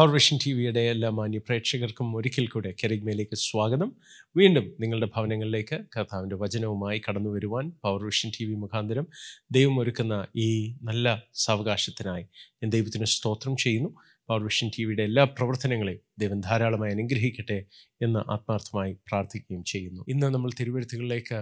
[0.00, 3.92] Power vision T വിയുടെ എല്ലാ മാന്യ പ്രേക്ഷകർക്കും ഒരിക്കൽ കൂടെ കെറിഗ്മയിലേക്ക് സ്വാഗതം.
[4.36, 9.06] വീണ്ടും നിങ്ങളുടെ ഭവനങ്ങളിലേക്ക് കർത്താവിന്റെ വചനവുമായി കടന്നു വരുവാൻ പവർ വിഷൻ ടി വി മുഖാന്തരം
[9.52, 12.22] ദൈവം ഒരുക്കുന്ന ഈ നല്ല സാവകാശത്തിനായി
[12.62, 13.90] ഞാൻ ദൈവത്തിന് സ്തോത്രം ചെയ്യുന്നു.
[14.28, 17.58] പവർ വിഷൻ ടി വിയുടെ എല്ലാ പ്രവർത്തനങ്ങളെയും ദൈവം ധാരാളമായി അനുഗ്രഹിക്കട്ടെ
[18.02, 20.04] എന്ന് ആത്മാർത്ഥമായി പ്രാർത്ഥിക്കുകയും ചെയ്യുന്നു.
[20.08, 21.40] ഇന്ന് നമ്മൾ തിരുവഴുത്തുകളിലേക്ക്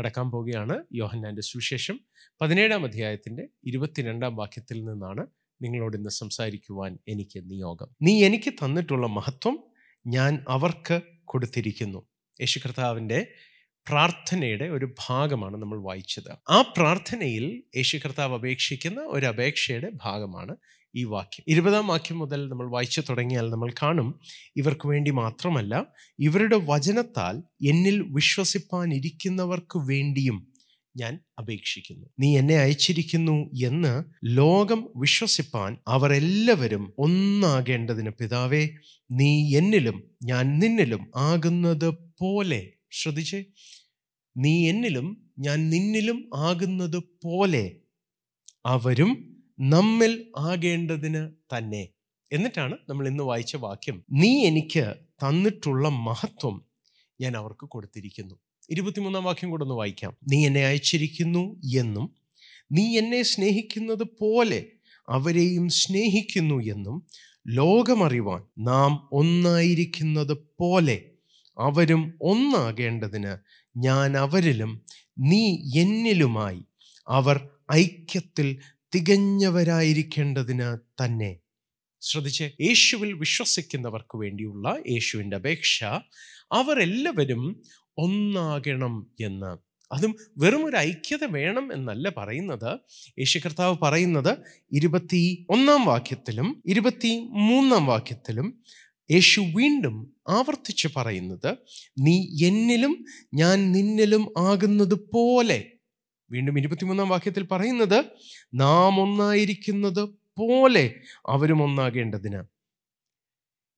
[0.00, 0.76] കടക്കാൻ പോവുകയാണ്.
[0.92, 2.00] യോഹന്നാന്റെ സുവിശേഷം
[2.40, 5.24] പതിനേഴാം അധ്യായത്തിന്റെ ഇരുപത്തിരണ്ടാം വാക്യത്തിൽ നിന്നാണ്
[5.62, 7.96] നിങ്ങളോട് ഇന്ന് സംസാരിക്കുവാൻ എനിക്ക് നിയോഗം.
[8.02, 9.58] നീ എനിക്ക് തന്നിട്ടുള്ള മഹത്വം
[10.06, 12.08] ഞാൻ അവർക്ക് കൊടുത്തിരിക്കുന്നു.
[12.40, 13.26] യേശു കർത്താവിന്റെ
[13.88, 16.30] പ്രാർത്ഥനയുടെ ഒരു ഭാഗമാണ് നമ്മൾ വായിച്ചത്.
[16.50, 20.56] ആ പ്രാർത്ഥനയിൽ യേശു കർത്താവ് അപേക്ഷിക്കുന്ന ഒരു അപേക്ഷയുടെ ഭാഗമാണ്
[20.94, 21.44] ഈ വാക്യം.
[21.48, 24.20] ഇരുപതാം വാക്യം മുതൽ നമ്മൾ വായിച്ചു തുടങ്ങിയാൽ നമ്മൾ കാണും
[24.56, 25.86] ഇവർക്ക് വേണ്ടി മാത്രമല്ല
[26.18, 27.36] ഇവരുടെ വചനത്താൽ
[27.68, 30.53] എന്നിൽ വിശ്വസിപ്പാനിരിക്കുന്നവർക്ക് വേണ്ടിയും
[30.96, 32.06] ഞാൻ അപേക്ഷിക്കുന്നു.
[32.20, 38.68] നീ എന്നെ അയച്ചിരിക്കുന്നു എന്ന് ലോകം വിശ്വസിപ്പാൻ അവരെല്ലാവരും ഒന്നാകേണ്ടതിന് പിതാവേ
[39.10, 41.88] നീ എന്നിലും ഞാൻ നിന്നിലും ആകുന്നത്
[42.20, 43.44] പോലെ ശ്രദ്ധിച്ചേ.
[44.36, 47.80] നീ എന്നിലും ഞാൻ നിന്നിലും ആകുന്നത് പോലെ
[48.66, 49.10] അവരും
[49.60, 51.88] നമ്മിൽ ആകേണ്ടതിന് തന്നെ.
[52.32, 54.04] എന്നിട്ടാണ് നമ്മൾ ഇന്ന് വായിച്ച വാക്യം.
[54.12, 56.66] നീ എനിക്ക് തന്നിട്ടുള്ള മഹത്വം
[57.20, 58.34] ഞാൻ അവർക്ക് കൊടുത്തിരിക്കുന്നു.
[58.70, 60.16] ഇരുപത്തിമൂന്നാം വാക്യം കൂടെ ഒന്ന് വായിക്കാം.
[60.28, 62.14] നീ എന്നെ അയച്ചിരിക്കുന്നു എന്നും
[62.72, 64.66] നീ എന്നെ സ്നേഹിക്കുന്നത് പോലെ
[65.08, 67.06] അവരെയും സ്നേഹിക്കുന്നു എന്നും
[67.48, 71.10] ലോകമറിവാൻ നാം ഒന്നായിരിക്കുന്നത് പോലെ
[71.58, 73.36] അവരും ഒന്നാകേണ്ടതിന്
[73.76, 74.84] ഞാൻ അവരിലും
[75.18, 76.64] നീ എന്നിലുമായി
[77.08, 78.58] അവർ ഐക്യത്തിൽ
[78.94, 81.38] തികഞ്ഞവരായിരിക്കേണ്ടതിന് തന്നെ.
[82.00, 85.84] ശ്രദ്ധിച്ച് യേശുവിൽ വിശ്വസിക്കുന്നവർക്ക് വേണ്ടിയുള്ള യേശുവിന്റെ അപേക്ഷ
[86.52, 87.62] അവരെല്ലാവരും
[87.98, 89.74] ഒന്നാകണം എന്ന്.
[89.92, 92.78] അതും വെറും ഒരു ഐക്യത വേണം എന്നല്ല പറയുന്നത്.
[93.18, 94.36] യേശു കർത്താവ് പറയുന്നത്
[94.72, 98.62] ഇരുപത്തി ഒന്നാം വാക്യത്തിലും ഇരുപത്തി മൂന്നാം വാക്യത്തിലും
[99.10, 101.56] യേശു വീണ്ടും ആവർത്തിച്ച് പറയുന്നത്
[101.98, 103.04] നീ എന്നിലും
[103.34, 105.64] ഞാൻ നിന്നിലും ആകുന്നത് പോലെ
[106.30, 108.04] വീണ്ടും ഇരുപത്തിമൂന്നാം വാക്യത്തിൽ പറയുന്നത്
[108.54, 110.02] നാം ഒന്നായിരിക്കുന്നത്
[110.38, 110.94] പോലെ
[111.28, 112.53] അവരും ഒന്നാകേണ്ടതിന്.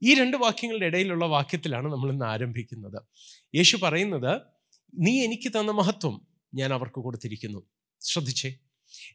[0.03, 3.03] ഈ രണ്ട് വാക്യങ്ങളുടെ ഇടയിലുള്ള വാക്യത്തിലാണ് നമ്മൾ ഇന്ന് ആരംഭിക്കുന്നത്.
[3.55, 4.43] യേശു പറയുന്നത്
[4.95, 7.67] നീ എനിക്ക് തന്ന മഹത്വം ഞാൻ അവർക്ക് കൊടുത്തിരിക്കുന്നു.
[8.01, 8.55] ശ്രദ്ധിച്ചേ.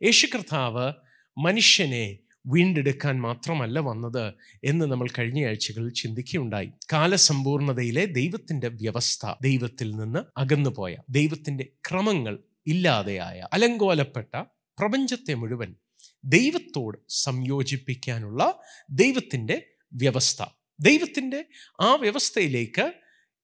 [0.03, 0.93] യേശു കർത്താവ്
[1.37, 4.33] മനുഷ്യനെ വീണ്ടെടുക്കാൻ മാത്രമല്ല വന്നത്
[4.63, 6.71] എന്ന് നമ്മൾ കഴിഞ്ഞ ആഴ്ചകളിൽ ചിന്തിക്കുകയുണ്ടായി.
[6.93, 14.43] കാലസമ്പൂർണതയിലെ ദൈവത്തിന്റെ വ്യവസ്ഥ ദൈവത്തിൽ നിന്ന് അകന്നുപോയ ദൈവത്തിന്റെ ക്രമങ്ങൾ ഇല്ലാതെയായ അലങ്കോലപ്പെട്ട
[14.79, 15.75] പ്രപഞ്ചത്തെ മുഴുവൻ
[16.25, 18.59] ദൈവത്തോട് സംയോജിപ്പിക്കാനുള്ള
[18.89, 21.39] ദൈവത്തിന്റെ വ്യവസ്ഥ ദൈവത്തിന്റെ
[21.81, 22.85] ആ വ്യവസ്ഥയിലേക്ക്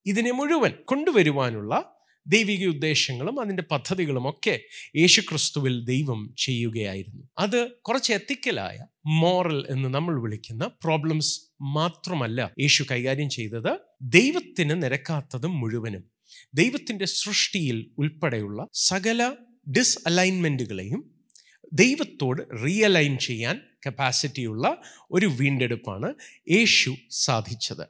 [0.05, 1.93] ഇതിനെ മുഴുവൻ കൊണ്ടുവരുവാനുള്ള
[2.25, 4.59] ദൈവിക ഉദ്ദേശങ്ങളും അതിന്റെ പദ്ധതികളും ഒക്കെ
[4.97, 7.29] യേശുക്രിസ്തുവിൽ ദൈവം ചെയ്യുകയായിരുന്നു.
[7.37, 13.71] അത് കുറച്ച് എത്തിക്കലായ മോറൽ എന്ന് നമ്മൾ വിളിക്കുന്ന പ്രോബ്ലംസ് മാത്രമല്ല യേശു കൈകാര്യം ചെയ്തത്
[14.01, 16.03] ദൈവത്തിന് നിരക്കാത്തതും മുഴുവനും.
[16.53, 19.21] ദൈവത്തിന്റെ സൃഷ്ടിയിൽ ഉൾപ്പെടെയുള്ള സകല
[19.77, 21.01] ഡിസ് അലൈൻമെന്റുകളെയും
[21.73, 23.55] ദൈവത്തോട് റിയലൈൻ ചെയ്യാൻ
[23.87, 24.81] കപ്പാസിറ്റിയുള്ള
[25.11, 26.13] ഒരു വീണ്ടെടുപ്പാണ്
[26.51, 27.87] യേശു സാധിച്ചത്.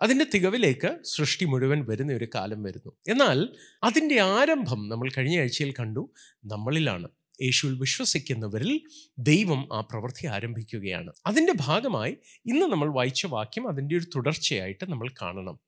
[0.00, 2.92] അതിന്റെ തികവിലേക്ക് സൃഷ്ടി മുഴുവൻ വരുന്ന ഒരു കാലം വരുന്നു.
[3.08, 3.48] എന്നാൽ
[3.84, 6.10] അതിന്റെ ആരംഭം നമ്മൾ കഴിഞ്ഞ ആഴ്ചയിൽ കണ്ടു.
[6.44, 7.08] നമ്മളിലാണ്.
[7.42, 8.80] യേശുവിൽ വിശ്വസിക്കുന്നവരിൽ
[9.18, 11.12] ദൈവം ആ പ്രവൃത്തി ആരംഭിക്കുകയാണ്.
[11.26, 12.16] അതിന്റെ ഭാഗമായി
[12.46, 15.58] ഇന്ന് നമ്മൾ വായിച്ച വാക്യം അതിന്റെ ഒരു തുടർച്ചയായിട്ട് നമ്മൾ കാണണം.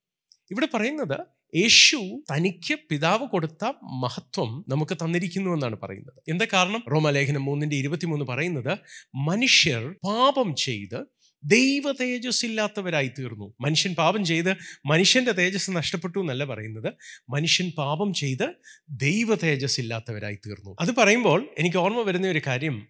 [0.51, 6.23] ഇവിടെ പറയുന്നത് യേശു തനിക്ക് പിതാവ് കൊടുത്ത മഹത്വം നമുക്ക് തന്നിരിക്കുന്നു എന്നാണ് പറയുന്നത്.
[6.29, 6.85] എന്താ കാരണം?
[6.93, 8.79] റോമലേഖനം മൂന്നിന്റെ ഇരുപത്തിമൂന്ന് പറയുന്നത്
[9.15, 11.05] മനുഷ്യർ പാപം ചെയ്ത്
[11.45, 14.57] ദൈവ തേജസ് ഇല്ലാത്തവരായി തീർന്നു മനുഷ്യൻ പാപം ചെയ്ത്
[14.87, 16.95] മനുഷ്യന്റെ തേജസ് നഷ്ടപ്പെട്ടു എന്നല്ല പറയുന്നത്.
[17.31, 18.55] മനുഷ്യൻ പാപം ചെയ്ത്
[18.91, 22.87] ദൈവ തേജസ് ഇല്ലാത്തവരായി തീർന്നു അത് പറയുമ്പോൾ എനിക്ക് ഓർമ്മ വരുന്ന ഒരു കാര്യം.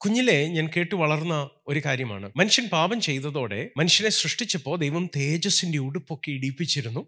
[0.00, 2.32] കുഞ്ഞിലെ ഞാൻ കേട്ടു വളർന്ന ഒരു കാര്യമാണ്.
[2.36, 7.06] മനുഷ്യൻ പാപം ചെയ്തതോടെ മനുഷ്യനെ സൃഷ്ടിച്ചപ്പോൾ ദൈവം തേജസ്സിന്റെ ഉടുപ്പൊക്കെ ഇടിപ്പിച്ചിരുന്നു.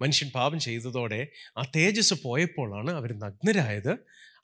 [0.00, 1.26] മനുഷ്യൻ പാപം ചെയ്തതോടെ
[1.58, 3.98] ആ തേജസ് പോയപ്പോഴാണ് അവർ നഗ്നരായത്.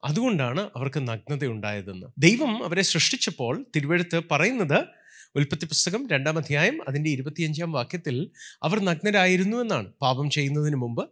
[0.04, 4.78] അതുകൊണ്ടാണ് അവർക്ക് നഗ്നത ഉണ്ടായതെന്ന് ദൈവം അവരെ സൃഷ്ടിച്ചപ്പോൾ തിരുവഴുത്ത് പറയുന്നത്
[5.36, 8.30] ഉൽപ്പത്തി പുസ്തകം രണ്ടാം അധ്യായം അതിന്റെ ഇരുപത്തിയഞ്ചാം വാക്യത്തിൽ
[8.62, 9.92] അവർ നഗ്നരായിരുന്നു എന്നാണ്.
[10.02, 11.02] പാപം ചെയ്യുന്നതിന് മുമ്പ്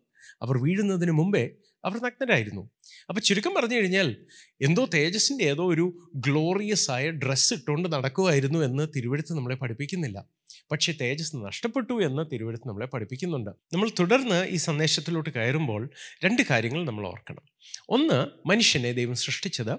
[0.43, 1.50] അവർ വീഴുന്നതിന് മുമ്പേ
[1.85, 2.71] അവർ നഗ്നരായിരുന്നു.
[3.09, 4.17] അപ്പോൾ ചുരുക്കം പറഞ്ഞു കഴിഞ്ഞാൽ
[4.62, 10.27] എന്തോ തേജസ്സിന്റെ ഏതോ ഒരു ഗ്ലോറിയസ് ആയ ഡ്രസ്സ് ഇട്ടുകൊണ്ട് നടക്കുമായിരുന്നു എന്ന് തിരുവഴുത്ത് നമ്മളെ പഠിപ്പിക്കുന്നില്ല.
[10.70, 13.50] പക്ഷേ തേജസ് നഷ്ടപ്പെട്ടു എന്ന് തിരുവഴുത്ത് നമ്മളെ പഠിപ്പിക്കുന്നുണ്ട്.
[13.50, 15.90] നമ്മൾ തുടർന്ന് ഈ സന്ദേശത്തിലോട്ട് കയറുമ്പോൾ
[16.24, 17.42] രണ്ട് കാര്യങ്ങൾ നമ്മൾ ഓർക്കണം.
[17.88, 19.78] ഒന്ന് മനുഷ്യനെ ദൈവം സൃഷ്ടിച്ചത്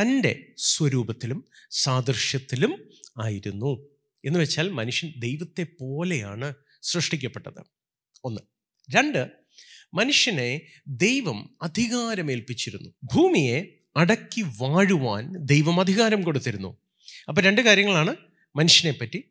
[0.00, 2.90] തന്റെ സ്വരൂപത്തിലും സാദൃശ്യത്തിലും
[3.20, 3.88] ആയിരുന്നു
[4.24, 7.64] എന്ന് വെച്ചാൽ മനുഷ്യൻ ദൈവത്തെ പോലെയാണ് സൃഷ്ടിക്കപ്പെട്ടത്.
[8.24, 8.40] ഒന്ന്.
[8.96, 9.30] രണ്ട്
[9.94, 12.90] മനുഷ്യനെ ദൈവം അധികാരമേൽപ്പിച്ചിരുന്നു.
[13.04, 16.78] ഭൂമിയെ അടക്കി വാഴുവാൻ ദൈവം അധികാരം കൊടുത്തിരുന്നു.
[17.28, 18.16] അപ്പോൾ രണ്ട് കാര്യങ്ങളാണ്
[18.56, 19.24] മനുഷ്യനെ പറ്റി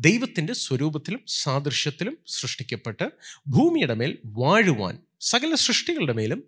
[0.00, 3.06] ദൈവത്തിന്റെ സ്വരൂപത്തിലും സാദൃശ്യത്തിലും സൃഷ്ടിക്കപ്പെട്ട്
[3.48, 6.40] ഭൂമിയുടെ മേൽ വാഴുവാൻ സകല സൃഷ്ടികളുടെ മേലും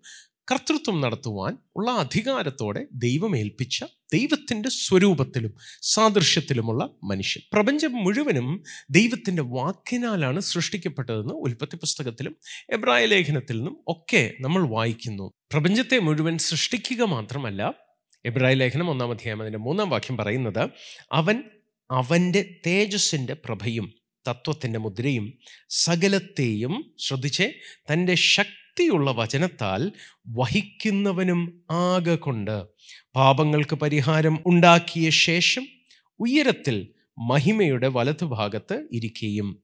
[0.51, 3.77] കർത്തൃത്വം നടത്തുവാൻ ഉള്ള അധികാരത്തോടെ ദൈവമേൽപ്പിച്ച
[4.13, 5.53] ദൈവത്തിന്റെ സ്വരൂപത്തിലും
[5.83, 7.43] സാദൃശ്യത്തിലുമുള്ള മനുഷ്യൻ.
[7.53, 8.49] പ്രപഞ്ചം മുഴുവനും
[8.91, 12.35] ദൈവത്തിന്റെ വാക്കിനാലാണ് സൃഷ്ടിക്കപ്പെട്ടതെന്ന് ഉൽപ്പത്തി പുസ്തകത്തിലും
[12.73, 15.27] എബ്രായ ലേഖനത്തിൽ നിന്നും ഒക്കെ നമ്മൾ വായിക്കുന്നു.
[15.53, 17.63] പ്രപഞ്ചത്തെ മുഴുവൻ സൃഷ്ടിക്കുക മാത്രമല്ല
[18.25, 20.63] എബ്രായ ലേഖനം ഒന്നാം അധ്യായം അതിന്റെ മൂന്നാം വാക്യം പറയുന്നത്
[21.13, 21.37] അവൻ
[21.93, 23.93] അവന്റെ തേജസ്സിന്റെ പ്രഭയും
[24.29, 27.53] തത്വത്തിന്റെ മുദ്രയും സകലത്തെയും ശ്രദ്ധിച്ച്
[27.93, 29.93] തന്റെ ശക്തിയുള്ള വചനത്താൽ
[30.29, 32.67] വഹിക്കുന്നവനും ആകെ കൊണ്ട്.
[33.15, 35.67] പാപങ്ങൾക്ക് പരിഹാരം ഉണ്ടാക്കിയ ശേഷം
[36.21, 39.63] ഉയരത്തിൽ മഹിമയുടെ വലതുഭാഗത്ത് ഇരിക്കുകയും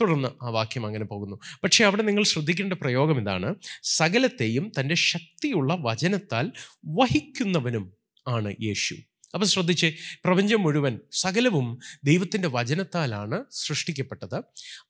[0.00, 1.36] തുടർന്ന് ആ വാക്യം അങ്ങനെ പോകുന്നു.
[1.64, 3.54] പക്ഷേ അവിടെ നിങ്ങൾ ശ്രദ്ധിക്കേണ്ട പ്രയോഗം ഇതാണ്.
[3.82, 6.52] സകലത്തെയും തന്റെ ശക്തിയുള്ള വചനത്താൽ
[6.86, 7.92] വഹിക്കുന്നവനും
[8.28, 8.96] ആണ് യേശു.
[9.34, 9.94] അപ്പം ശ്രദ്ധിച്ച്
[10.24, 14.42] പ്രപഞ്ചം മുഴുവൻ സകലവും ദൈവത്തിന്റെ വചനത്താലാണ് സൃഷ്ടിക്കപ്പെട്ടത്.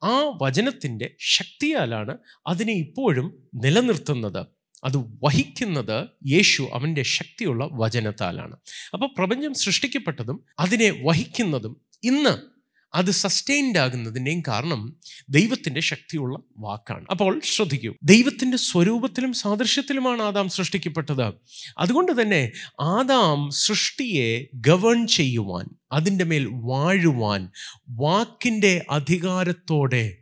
[0.05, 4.47] ആ വചനത്തിന്റെ ശക്തിയാലാണ് അതിനെ ഇപ്പോഴും നിലനിർത്തുന്നത്.
[4.85, 8.57] അത് വഹിക്കുന്നത് യേശു അവന്റെ ശക്തിയുള്ള വചനത്താലാണ്.
[8.93, 12.58] അപ്പോൾ പ്രപഞ്ചം സൃഷ്ടിക്കപ്പെട്ടതും അതിനെ വഹിക്കുന്നതും ഇന്ന്
[12.95, 14.97] അത് സസ്റ്റെയിൻഡ് ആകുന്നതിന്റെയും കാരണം
[15.29, 17.07] ദൈവത്തിന്റെ ശക്തിയുള്ള വാക്കാണ്.
[17.11, 17.95] അപ്പോൾ ശ്രദ്ധിക്കൂ.
[18.03, 21.33] ദൈവത്തിന്റെ സ്വരൂപത്തിലും സാദൃശ്യത്തിലുമാണ് ആദാം സൃഷ്ടിക്കപ്പെട്ടത്.
[21.79, 27.51] അതുകൊണ്ട് തന്നെ ആദാം സൃഷ്ടിയെ ഗവേൺ ചെയ്യുവാൻ അതിന്റെ മേൽ വാഴുവാൻ
[27.89, 30.17] വാക്കിന്റെ അധികാരത്തോടെ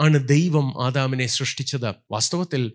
[0.00, 1.94] ആണ് ദൈവം ആദാമിനെ സൃഷ്ടിച്ചത്.
[2.10, 2.72] വാസ്തവത്തിൽ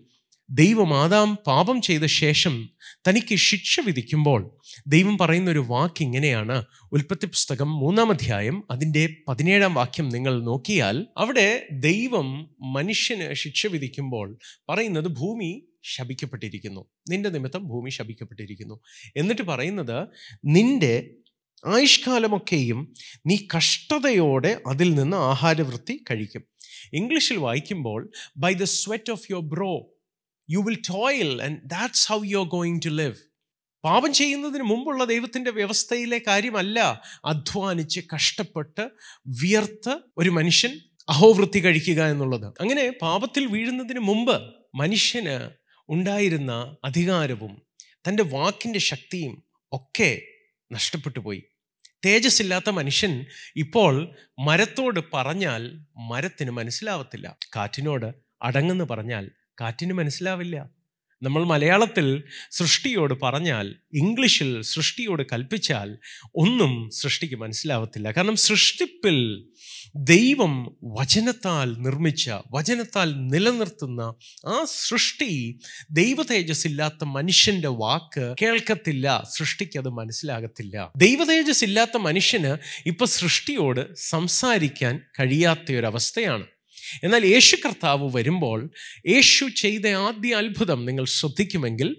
[0.52, 2.70] ദൈവം ആദാം പാപം ചെയ്ത ശേഷം
[3.08, 6.64] തനിക്ക് ശിക്ഷ വിധിക്കുമ്പോൾ ദൈവം പറയുന്ന ഒരു വാക്ക് ഇങ്ങനെയാണ്.
[6.92, 14.38] ഉൽപ്പത്തി പുസ്തകം മൂന്നാം അധ്യായം അതിന്റെ പതിനേഴാം വാക്യം നിങ്ങൾ നോക്കിയാൽ അവിടെ ദൈവം മനുഷ്യന് ശിക്ഷ വിധിക്കുമ്പോൾ
[14.68, 16.84] പറയുന്നത് ഭൂമി ശപിക്കപ്പെട്ടിരിക്കുന്നു.
[17.10, 18.80] നിന്റെ നിമിത്തം ഭൂമി ശപിക്കപ്പെട്ടിരിക്കുന്നു.
[19.16, 20.08] എന്നിട്ട് പറയുന്നത്
[20.44, 21.10] നിന്റെ
[21.66, 22.94] ആയുഷ്കാലമൊക്കെയും
[23.26, 26.44] നീ കഷ്ടതയോടെ അതിൽ നിന്ന് ആഹാരവൃത്തി കഴിക്കും.
[26.92, 29.99] ഇംഗ്ലീഷിൽ വായിക്കുമ്പോൾ by the sweat of your brow
[30.50, 33.14] you will toil and that's how you are going to live
[33.84, 38.88] പാപം ചെയ്യുന്നതിന് മുമ്പുള്ള ദൈവത്തിന്റെ വ്യവസ്ഥയിലെ കാര്യമല്ല അധ്വാനിച്ച് കഷ്ടപ്പെട്ട്
[39.26, 42.46] വിയർത്ത് ഒരു മനുഷ്യൻ അഹോവൃത്തി കഴിക്കുക എന്നുള്ളത്.
[42.60, 45.50] അങ്ങനെ പാപത്തിൽ വീഴുന്നതിന് മുമ്പ് മനുഷ്യന്
[45.88, 47.62] ഉണ്ടായിരുന്ന അധികാരവും
[48.08, 50.22] തന്റെ വാക്കിന്റെ ശക്തിയും ഒക്കെ
[50.72, 51.42] നഷ്ടപ്പെട്ടു പോയി.
[52.04, 53.26] തേജസ്സില്ലാത്ത മനുഷ്യൻ
[53.56, 55.62] ഇപ്പോൾ മരത്തോട് പറഞ്ഞാൽ
[55.96, 57.36] മരത്തിന് മനസ്സിലാവത്തില്ല.
[57.56, 60.80] കാറ്റിനോട് അടങ്ങെന്ന് പറഞ്ഞാൽ കാറ്റിന് മനസ്സിലാവില്ല.
[61.22, 65.98] നമ്മൾ മലയാളത്തിൽ സൃഷ്ടിയോട് പറഞ്ഞാൽ ഇംഗ്ലീഷിൽ സൃഷ്ടിയോട് കൽപ്പിച്ചാൽ
[66.34, 68.10] ഒന്നും സൃഷ്ടിക്ക് മനസ്സിലാവത്തില്ല.
[68.10, 69.48] കാരണം സൃഷ്ടിപ്പിൽ
[69.96, 74.14] ദൈവം വചനത്താൽ നിർമ്മിച്ച വചനത്താൽ നിലനിർത്തുന്ന
[74.46, 75.60] ആ സൃഷ്ടി
[75.90, 80.92] ദൈവ തേജസ്സില്ലാത്ത മനുഷ്യന്റെ വാക്ക് കേൾക്കത്തില്ല സൃഷ്ടിക്ക് അത് മനസ്സിലാകത്തില്ല.
[80.96, 86.46] ദൈവ തേജസ് ഇല്ലാത്ത മനുഷ്യന് ഇപ്പൊ സൃഷ്ടിയോട് സംസാരിക്കാൻ കഴിയാത്ത ഒരവസ്ഥയാണ്
[87.04, 88.70] എന്നാൽ യേശു കർത്താവ് വരുമ്പോൾ
[89.06, 91.96] യേശു ചെയ്ത ആദ്യ അത്ഭുതം നിങ്ങൾ ശ്രദ്ധിക്കുമെങ്കിൽ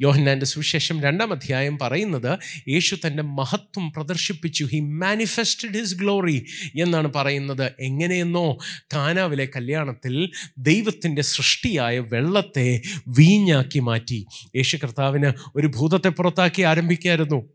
[0.00, 2.38] യോഹന്നാന്റെ സുവിശേഷം രണ്ടാം അധ്യായം പറയുന്നത്
[2.68, 4.64] യേശു തന്റെ മഹത്വം പ്രദർശിപ്പിച്ചു.
[4.64, 6.46] ഹി മാനിഫെസ്റ്റഡ് ഹിസ് ഗ്ലോറി
[6.80, 7.72] എന്നാണ് പറയുന്നത്.
[7.80, 8.58] എങ്ങനെയെന്നോ
[8.94, 14.26] കാനാവിലെ കല്യാണത്തിൽ ദൈവത്തിന്റെ സൃഷ്ടിയായ വെള്ളത്തെ വീഞ്ഞാക്കി മാറ്റി.
[14.56, 17.53] യേശു കർത്താവിന് ഒരു ഭൂതത്തെ പുറത്താക്കി ആരംഭിക്കായിരുന്നു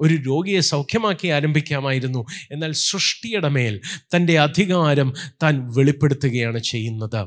[0.00, 2.26] ഒരു രോഗിയെ സൗഖ്യമാക്കി ആരംഭിക്കാമായിരുന്നു.
[2.52, 3.80] എന്നാൽ സൃഷ്ടിയുടെ മേൽ
[4.16, 7.26] തന്റെ അധികാരം താൻ വെളിപ്പെടുത്തുകയാണ് ചെയ്യുന്നത്.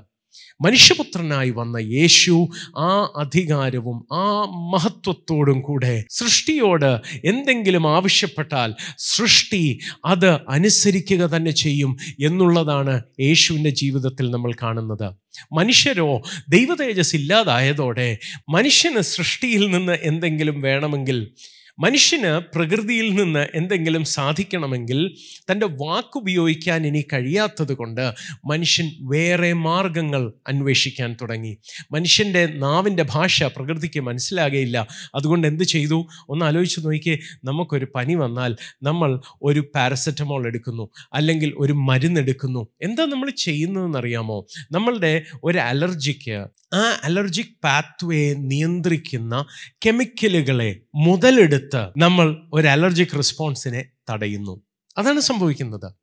[0.61, 4.41] മനുഷ്യപുത്രനായി വന്ന യേശു ആ അധികാരവും ആ
[4.73, 15.13] മഹത്വത്തോടും കൂടെ സൃഷ്ടിയോട് എന്തെങ്കിലും ആവശ്യപ്പെട്ടാൽ സൃഷ്ടി അത് അനുസരിക്കുക തന്നെ ചെയ്യും എന്നുള്ളതാണ് യേശുവിന്റെ ജീവിതത്തിൽ നമ്മൾ കാണുന്നത്.
[15.53, 18.17] മനുഷ്യരോ ദൈവതേജസ് ഇല്ലാതായതോടെ
[18.49, 21.31] മനുഷ്യന് സൃഷ്ടിയിൽ നിന്ന് എന്തെങ്കിലും വേണമെങ്കിൽ
[21.79, 25.15] മനുഷ്യന് പ്രകൃതിയിൽ നിന്ന് എന്തെങ്കിലും സാധിക്കണമെങ്കിൽ
[25.51, 28.13] തന്റെ വാക്കുപയോഗിക്കാൻ ഇനി കഴിയാത്തത് കൊണ്ട്
[28.45, 31.57] മനുഷ്യൻ വേറെ മാർഗങ്ങൾ അന്വേഷിക്കാൻ തുടങ്ങി.
[31.91, 34.87] മനുഷ്യന്റെ നാവിന്റെ ഭാഷ പ്രകൃതിക്ക് മനസ്സിലാകയില്ല.
[35.15, 36.07] അതുകൊണ്ട് എന്ത് ചെയ്തു?
[36.29, 37.17] ഒന്ന് ആലോചിച്ച് നോക്കിയേ.
[37.43, 40.89] നമുക്കൊരു പനി വന്നാൽ നമ്മൾ ഒരു പാരസെറ്റമോൾ എടുക്കുന്നു.
[41.13, 44.45] അല്ലെങ്കിൽ ഒരു മരുന്നെടുക്കുന്നു എന്താ നമ്മൾ ചെയ്യുന്നതെന്നറിയാമോ?
[44.71, 49.45] നമ്മളുടെ ഒരു അലർജിക്ക് ആ അലർജിക് പാത്വേ നിയന്ത്രിക്കുന്ന
[49.85, 51.62] കെമിക്കലുകളെ മുതലെടുത്ത്
[51.97, 54.61] നമ്മൾ ഒരു അലർജിക് റെസ്പോൺസിനെ തടയുന്നു.
[54.97, 55.93] അതാണ് സംഭവിക്കുന്നത്.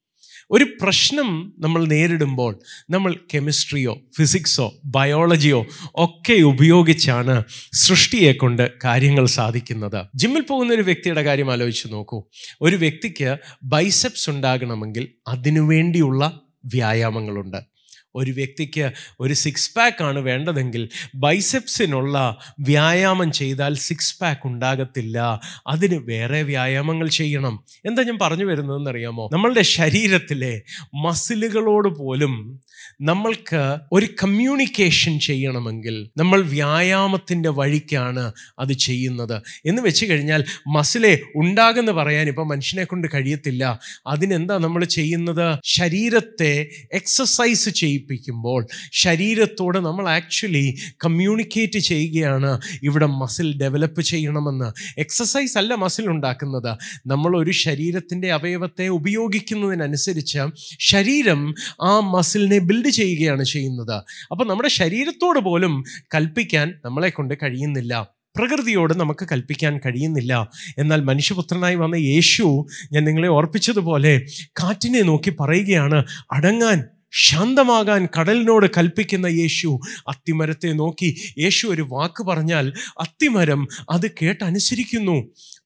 [0.51, 2.59] ഒരു പ്രശ്നം നമ്മൾ നേരിടുമ്പോൾ
[2.91, 10.07] നമ്മൾ കെമിസ്ട്രിയോ ഫിസിക്സോ ബയോളജിയോ ഒക്കെ ഉപയോഗിച്ചാണ് സൃഷ്ടിയെ കൊണ്ട് കാര്യങ്ങൾ സാധിക്കുന്നത്.
[10.15, 12.23] ജിമ്മിൽ പോകുന്ന ഒരു വ്യക്തിയുടെ കാര്യം ആലോചിച്ച് നോക്കൂ.
[12.61, 17.70] ഒരു വ്യക്തിക്ക് ബൈസെപ്സ് ഉണ്ടാകണമെങ്കിൽ അതിനുവേണ്ടിയുള്ള വ്യായാമങ്ങളുണ്ട്.
[18.15, 25.41] ഒരു വ്യക്തിക്ക് ഒരു സിക്സ് പാക്ക് ആണ് വേണ്ടതെങ്കിൽ ബൈസെപ്സിനുള്ള വ്യായാമം ചെയ്താൽ സിക്സ് പാക്ക് ഉണ്ടാകത്തില്ല.
[25.67, 27.65] അതിന് വേറെ വ്യായാമങ്ങൾ ചെയ്യണം.
[27.87, 29.31] എന്താ ഞാൻ പറഞ്ഞു വരുന്നതെന്ന് അറിയാമോ?
[29.33, 30.63] നമ്മളുടെ ശരീരത്തിലെ
[30.95, 32.61] മസിലുകളോട് പോലും
[33.01, 39.43] നമ്മൾക്ക് ഒരു കമ്മ്യൂണിക്കേഷൻ ചെയ്യണമെങ്കിൽ നമ്മൾ വ്യായാമത്തിന്റെ വഴിക്കാണ് അത് ചെയ്യുന്നത്.
[39.67, 43.81] എന്ന് വെച്ച് കഴിഞ്ഞാൽ മസിലെ ഉണ്ടാകുന്ന പറയാൻ ഇപ്പം മനുഷ്യനെ കൊണ്ട് കഴിയത്തില്ല.
[44.07, 45.59] അതിനെന്താ നമ്മൾ ചെയ്യുന്നത്?
[45.65, 47.69] ശരീരത്തെ എക്സസൈസ്
[48.01, 52.61] ചെയ്യിപ്പിക്കുമ്പോൾ ശരീരത്തോട് നമ്മൾ ആക്ച്വലി കമ്മ്യൂണിക്കേറ്റ് ചെയ്യുകയാണ്.
[52.83, 54.69] ഇവിടെ മസിൽ ഡെവലപ്പ് ചെയ്യണമെന്ന്.
[54.99, 56.71] എക്സസൈസ് അല്ല മസിൽ ഉണ്ടാക്കുന്നത്.
[57.07, 60.39] നമ്മൾ ഒരു ശരീരത്തിന്റെ അവയവത്തെ ഉപയോഗിക്കുന്നതിനനുസരിച്ച്
[60.81, 63.97] ശരീരം ആ മസിലിനെ ബിൽഡ് ചെയ്യുകയാണ് ചെയ്യുന്നത്.
[64.31, 68.21] അപ്പോൾ നമ്മുടെ ശരീരത്തോട് പോലും കൽപ്പിക്കാൻ നമ്മളെ കൊണ്ട് കഴിയുന്നില്ല.
[68.37, 70.49] പ്രകൃതിയോട് നമുക്ക് കൽപ്പിക്കാൻ കഴിയുന്നില്ല.
[70.79, 74.13] എന്നാൽ മനുഷ്യപുത്രനായി വന്ന യേശു ഞാൻ നിങ്ങളെ ഓർപ്പിച്ചതുപോലെ
[74.51, 76.79] കാറ്റിനെ നോക്കി പറയുകയാണ് അടങ്ങാൻ
[77.13, 85.17] ശാന്തമാകാൻ കടലിനോട് കൽപ്പിക്കുന്ന യേശു അത്തിമരത്തെ നോക്കി യേശു ഒരു വാക്ക് പറഞ്ഞാൽ അത്തിമരം അത് കേട്ടനുസരിക്കുന്നു.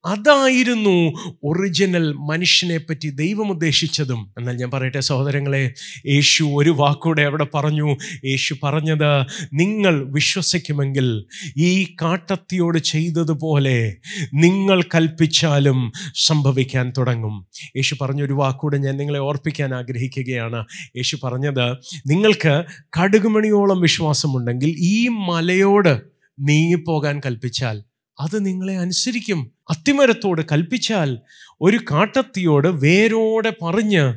[0.06, 1.12] അതായിരുന്നു
[1.44, 4.32] ഒറിജിനൽ മനുഷ്യനെ പറ്റി ദൈവം ഉദ്ദേശിച്ചതും.
[4.38, 5.74] എന്നാൽ ഞാൻ പറയട്ടെ സഹോദരങ്ങളെ
[6.06, 7.96] യേശു ഒരു വാക്കൂടെ അവിടെ പറഞ്ഞു.
[8.24, 11.24] യേശു പറഞ്ഞത് നിങ്ങൾ വിശ്വസിക്കുമെങ്കിൽ
[11.56, 13.96] ഈ കാട്ടത്തിയോട് ചെയ്തതുപോലെ
[14.34, 17.46] നിങ്ങൾ കൽപ്പിച്ചാലും സംഭവിക്കാൻ തുടങ്ങും.
[17.76, 20.64] യേശു പറഞ്ഞൊരു വാക്കൂടെ ഞാൻ നിങ്ങളെ ഓർപ്പിക്കാൻ ആഗ്രഹിക്കുകയാണ്.
[20.96, 22.64] യേശു പറഞ്ഞത് നിങ്ങൾക്ക്
[23.00, 26.00] കടുകുമണിയോളം വിശ്വാസമുണ്ടെങ്കിൽ ഈ മലയോട്
[26.40, 27.82] നീങ്ങിപ്പോകാൻ കൽപ്പിച്ചാൽ
[28.20, 29.52] അത് നിങ്ങളെ അനുസരിക്കും.
[29.70, 31.18] അത്തിമരത്തോട് കൽപ്പിച്ചാൽ
[31.60, 34.14] ഒരു കാട്ടത്തിയോട് വേരോടെ പറഞ്ഞ്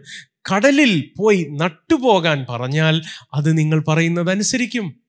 [0.52, 3.02] കടലിൽ പോയി നട്ടുപോകാൻ പറഞ്ഞാൽ
[3.34, 5.00] അത് നിങ്ങൾ പറയുന്നത് അനുസരിക്കും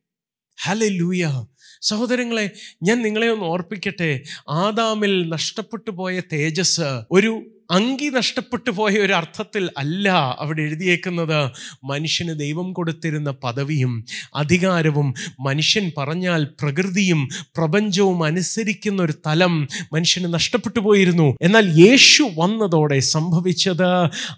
[0.65, 1.45] ഹലെ ലൂയ
[1.83, 2.51] സഹോദരങ്ങളെ
[2.83, 4.23] ഞാൻ നിങ്ങളെ ഒന്ന് ഓർപ്പിക്കട്ടെ.
[4.49, 11.51] ആദാമിൽ നഷ്ടപ്പെട്ടു പോയ തേജസ് ഒരു അങ്കി നഷ്ടപ്പെട്ടു പോയ ഒരു അർത്ഥത്തിൽ അല്ല അവിടെ എഴുതിയേക്കുന്നത്.
[11.85, 21.37] മനുഷ്യന് ദൈവം കൊടുത്തിരുന്ന പദവിയും അധികാരവും മനുഷ്യൻ പറഞ്ഞാൽ പ്രകൃതിയും പ്രപഞ്ചവും അനുസരിക്കുന്ന ഒരു തലം മനുഷ്യന് നഷ്ടപ്പെട്ടു പോയിരുന്നു.
[21.43, 23.87] എന്നാൽ യേശു വന്നതോടെ സംഭവിച്ചത്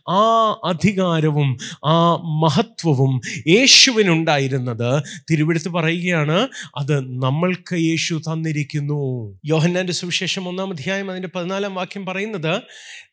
[0.08, 0.22] ആ
[0.64, 1.56] അധികാരവും
[1.87, 5.02] ആ മഹത്വവും യേശുവിനുണ്ടായിരുന്നത്.
[5.30, 9.00] തിരുവെടുത്ത് പറയുകയാണ് അത് നമ്മൾക്ക് യേശു തന്നിരിക്കുന്നു.
[9.44, 12.62] യോഹന്നാന്റെ സുവിശേഷം ഒന്നാം അധ്യായം അതിന്റെ പതിനാലാം വാക്യം പറയുന്നത്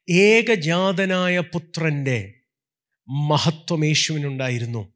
[0.10, 2.34] ഏകജാതനായ പുത്രന്റെ
[3.10, 4.94] മഹത്വം യേശുവിനുണ്ടായിരുന്നു.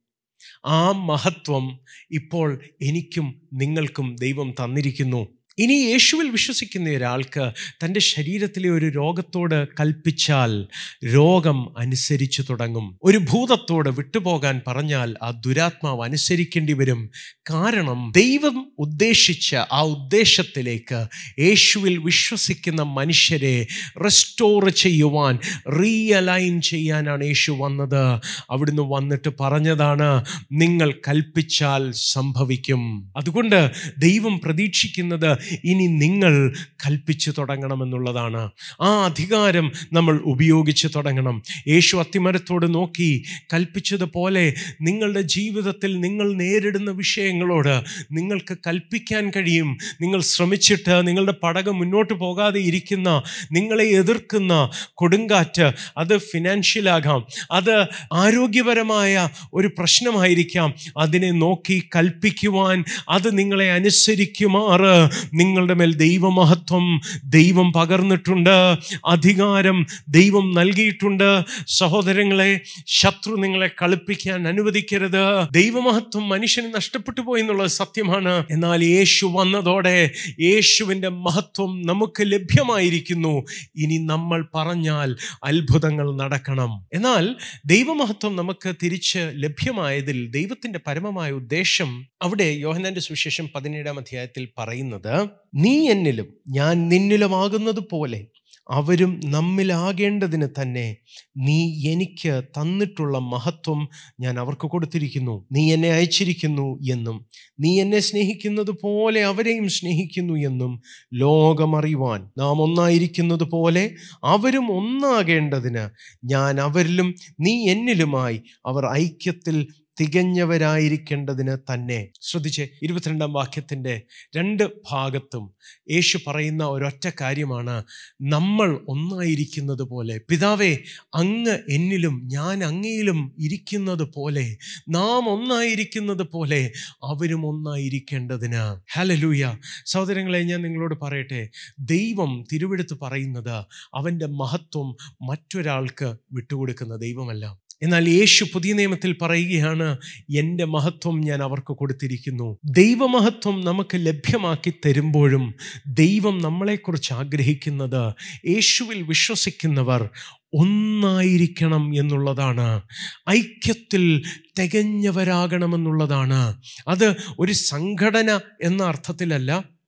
[0.66, 1.80] ആ മഹത്വം
[2.12, 5.41] ഇപ്പോൾ എനിക്കും നിങ്ങൾക്കും ദൈവം തന്നിരിക്കുന്നു.
[5.58, 7.52] ഇനി യേശുവിൽ വിശ്വസിക്കുന്ന ഒരാൾക്ക്
[7.86, 10.68] തന്റെ ശരീരത്തിലെ ഒരു രോഗത്തോട് കൽപ്പിച്ചാൽ
[11.06, 13.00] രോഗം അനുസരിച്ചു തുടങ്ങും.
[13.04, 17.10] ഒരു ഭൂതത്തോട് വിട്ടുപോകാൻ പറഞ്ഞാൽ ആ ദുരാത്മാവ് അനുസരിക്കേണ്ടി വരും.
[17.50, 21.08] കാരണം ദൈവം ഉദ്ദേശിച്ച ആ ഉദ്ദേശത്തിലേക്ക്
[21.40, 23.68] യേശുവിൽ വിശ്വസിക്കുന്ന മനുഷ്യരെ
[24.04, 25.40] റെസ്റ്റോർ ചെയ്യുവാൻ
[25.82, 28.22] റീഅലൈൻ ചെയ്യാനാണ് യേശു വന്നത്.
[28.50, 33.14] അവിടുന്ന് വന്നിട്ട് പറഞ്ഞതാണ് നിങ്ങൾ കൽപ്പിച്ചാൽ സംഭവിക്കും.
[33.18, 36.54] അതുകൊണ്ട് ദൈവം പ്രതീക്ഷിക്കുന്നത് ഇനി നിങ്ങൾ
[36.86, 38.50] കൽപ്പിച്ചു തുടങ്ങണമെന്നുള്ളതാണ്.
[38.82, 41.42] ആ അധികാരം നമ്മൾ ഉപയോഗിച്ച് തുടങ്ങണം.
[41.68, 49.78] യേശു അത്തിമരത്തോട് നോക്കി കൽപ്പിച്ചതുപോലെ നിങ്ങളുടെ ജീവിതത്തിൽ നിങ്ങൾ നേരിടുന്ന വിഷയങ്ങളോട് നിങ്ങൾക്ക് കൽപ്പിക്കാൻ കഴിയും.
[50.02, 59.70] നിങ്ങൾ ശ്രമിച്ചിട്ട് നിങ്ങളുടെ പടകം മുന്നോട്ട് പോകാതെ ഇരിക്കുന്ന നിങ്ങളെ എതിർക്കുന്ന കൊടുങ്കാറ്റ് അത് ഫിനാൻഷ്യലാകാം അത് ആരോഗ്യപരമായ ഒരു
[59.78, 60.74] പ്രശ്നമായിരിക്കാം.
[60.98, 65.10] അതിനെ നോക്കി കൽപ്പിക്കുവാൻ അത് നിങ്ങളെ അനുസരിക്കുമാറ്.
[65.34, 68.76] നിങ്ങളുടെ മേൽ ദൈവമഹത്വം ദൈവം പകർന്നിട്ടുണ്ട്
[69.08, 71.42] അധികാരം ദൈവം നൽകിയിട്ടുണ്ട്.
[71.68, 75.48] സഹോദരങ്ങളെ ശത്രു നിങ്ങളെ കളിപ്പിക്കാൻ അനുവദിക്കരുത്.
[75.52, 78.46] ദൈവമഹത്വം മനുഷ്യന് നഷ്ടപ്പെട്ടു പോയി എന്നുള്ളത് സത്യമാണ്.
[78.52, 83.44] എന്നാൽ യേശു വന്നതോടെ യേശുവിന്റെ മഹത്വം നമുക്ക് ലഭ്യമായിരിക്കുന്നു.
[83.76, 86.86] ഇനി നമ്മൾ പറഞ്ഞാൽ അത്ഭുതങ്ങൾ നടക്കണം.
[86.94, 87.36] എന്നാൽ
[87.66, 95.21] ദൈവമഹത്വം നമുക്ക് തിരിച്ച് ലഭ്യമായതിൽ ദൈവത്തിന്റെ പരമമായ ഉദ്ദേശം അവിടെ യോഹനാന്റെ സുവിശേഷം പതിനേഴാം അധ്യായത്തിൽ പറയുന്നത്
[95.56, 98.28] നീ എന്നിലും ഞാൻ നിന്നിലുമാകുന്നത് പോലെ
[98.70, 100.96] അവരും നമ്മിലാകേണ്ടതിന് തന്നെ
[101.38, 105.48] നീ എനിക്ക് തന്നിട്ടുള്ള മഹത്വം ഞാൻ അവർക്ക് കൊടുത്തിരിക്കുന്നു.
[105.52, 107.26] നീ എന്നെ അയച്ചിരിക്കുന്നു എന്നും
[107.60, 110.82] നീ എന്നെ സ്നേഹിക്കുന്നത് പോലെ അവരെയും സ്നേഹിക്കുന്നു എന്നും
[111.14, 115.90] ലോകമറിയുവാൻ നാം ഒന്നായിരിക്കുന്നത് പോലെ അവരും ഒന്നാകേണ്ടതിന്
[116.24, 119.68] ഞാൻ അവരിലും നീ എന്നിലുമായി അവർ ഐക്യത്തിൽ
[120.00, 122.10] തികഞ്ഞവരായിരിക്കേണ്ടതിന് തന്നെ.
[122.22, 124.02] ശ്രദ്ധിച്ച് ഇരുപത്തിരണ്ടാം വാക്യത്തിന്റെ
[124.36, 125.54] രണ്ട് ഭാഗത്തും
[125.92, 127.84] യേശു പറയുന്ന ഒരൊറ്റ കാര്യമാണ്.
[128.22, 130.78] നമ്മൾ ഒന്നായിരിക്കുന്നത് പോലെ പിതാവേ
[131.16, 134.58] അങ്ങ് എന്നിലും ഞാൻ അങ്ങയിലും ഇരിക്കുന്നത് പോലെ
[134.90, 136.62] നാം ഒന്നായിരിക്കുന്നത് പോലെ
[137.04, 138.64] അവരും ഒന്നായിരിക്കേണ്ടതിന്.
[138.94, 141.42] ഹലലൂയ സഹോദരങ്ങളെ ഞാൻ നിങ്ങളോട് പറയട്ടെ
[141.80, 143.56] ദൈവം തിരുവെടുത്ത് പറയുന്നത്
[143.96, 144.90] അവന്റെ മഹത്വം
[145.22, 147.46] മറ്റൊരാൾക്ക് വിട്ടുകൊടുക്കുന്ന ദൈവമല്ല.
[147.84, 149.98] എന്നാൽ യേശു പുതിയ നിയമത്തിൽ പറയുകയാണ്
[150.36, 152.58] എന്റെ മഹത്വം ഞാൻ അവർക്ക് കൊടുത്തിരിക്കുന്നു.
[152.66, 155.54] ദൈവമഹത്വം നമുക്ക് ലഭ്യമാക്കി തരുമ്പോഴും
[155.88, 158.14] ദൈവം നമ്മളെക്കുറിച്ച് ആഗ്രഹിക്കുന്നത്
[158.48, 160.10] യേശുവിൽ വിശ്വസിക്കുന്നവർ
[160.54, 162.82] ഒന്നായിരിക്കണം എന്നുള്ളതാണ്.
[163.30, 164.24] ഐക്യത്തിൽ
[164.60, 166.58] തികഞ്ഞവരാകണമെന്നുള്ളതാണ്.
[166.88, 169.81] അത് ഒരു സംഘടന എന്ന അർത്ഥത്തിലല്ല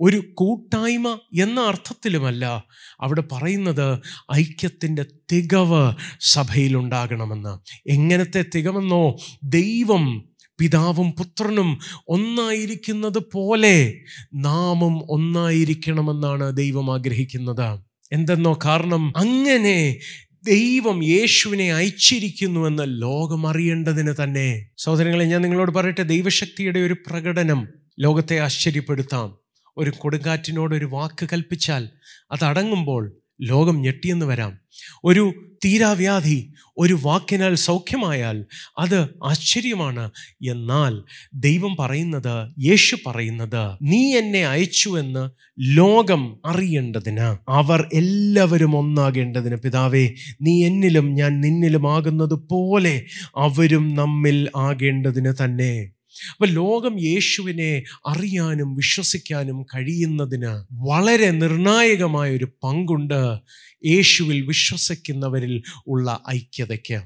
[0.00, 2.64] ഒരു കൂട്ടായ്മ എന്ന അർത്ഥത്തിലുമല്ല.
[3.00, 3.98] അവിടെ പറയുന്നത്
[4.34, 7.58] ഐക്യത്തിന്റെ തികവ് സഭയിലുണ്ടാകണമെന്ന്.
[7.90, 14.00] എങ്ങനത്തെ തികവെന്നോ ദൈവം പിതാവും പുത്രനും ഒന്നായിരിക്കുന്നത് പോലെ
[14.34, 17.80] നാമും ഒന്നായിരിക്കണമെന്നാണ് ദൈവം ആഗ്രഹിക്കുന്നത്.
[18.12, 19.98] എന്തെന്നോ കാരണം അങ്ങനെ
[20.42, 24.66] ദൈവം യേശുവിനെ അയച്ചിരിക്കുന്നുവെന്ന് ലോകം അറിയേണ്ടതിന് തന്നെ.
[24.78, 27.68] സഹോദരങ്ങളെ ഞാൻ നിങ്ങളോട് പറയട്ടെ ദൈവശക്തിയുടെ ഒരു പ്രകടനം
[28.00, 29.43] ലോകത്തെ ആശ്ചര്യപ്പെടുത്താം.
[29.76, 31.88] ഒരു കൊടുങ്കാറ്റിനോട് ഒരു വാക്ക് കൽപ്പിച്ചാൽ
[32.32, 34.58] അതടങ്ങുമ്പോൾ ലോകം ഞെട്ടിയെന്ന് വരാം.
[35.04, 38.46] ഒരു തീരാവ്യാധി ഒരു വാക്കിനാൽ സൗഖ്യമായാൽ
[38.78, 40.10] അത് ആശ്ചര്യമാണ്.
[40.42, 41.02] എന്നാൽ
[41.34, 49.56] ദൈവം പറയുന്നത് യേശു പറയുന്നത് നീ എന്നെ അയച്ചു എന്ന് ലോകം അറിയേണ്ടതിന് അവർ എല്ലാവരും ഒന്നാകേണ്ടതിന്.
[49.56, 50.10] പിതാവേ
[50.42, 53.04] നീ എന്നിലും ഞാൻ നിന്നിലും ആകുന്നത് പോലെ
[53.36, 55.93] അവരും നമ്മിൽ ആകേണ്ടതിന് തന്നെ.
[56.30, 63.38] അപ്പൊ ലോകം യേശുവിനെ അറിയാനും വിശ്വസിക്കാനും കഴിയുന്നതിന് വളരെ നിർണായകമായ ഒരു പങ്കുണ്ട്
[63.86, 67.00] യേശുവിൽ വിശ്വസിക്കുന്നവരിൽ ഉള്ള ഐക്യതയ്ക്ക്.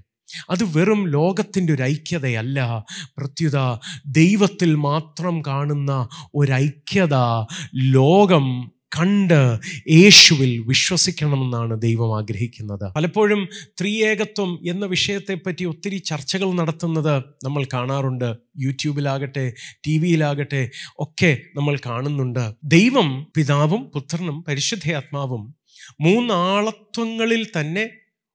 [0.51, 2.85] അത് വെറും ലോകത്തിന്റെ ഒരു ഐക്യതയല്ല.
[3.19, 7.15] പ്രത്യുത ദൈവത്തിൽ മാത്രം കാണുന്ന ഒരൈക്യത
[7.75, 9.59] ലോകം കണ്ട്
[9.91, 12.93] യേശുവിൽ വിശ്വസിക്കണമെന്നാണ് ദൈവം ആഗ്രഹിക്കുന്നത്.
[12.97, 13.49] പലപ്പോഴും
[13.81, 18.37] ത്രിയേകത്വം എന്ന വിഷയത്തെപ്പറ്റി ഒത്തിരി ചർച്ചകൾ നടത്തുന്നത് നമ്മൾ കാണാറുണ്ട്.
[18.59, 19.55] യൂട്യൂബിലാകട്ടെ
[19.87, 22.55] ടി വിയിലാകട്ടെ ഒക്കെ നമ്മൾ കാണുന്നുണ്ട്.
[22.65, 25.55] ദൈവം പിതാവും പുത്രനും പരിശുദ്ധയാത്മാവും
[26.01, 27.91] മൂന്നാളത്വങ്ങളിൽ തന്നെ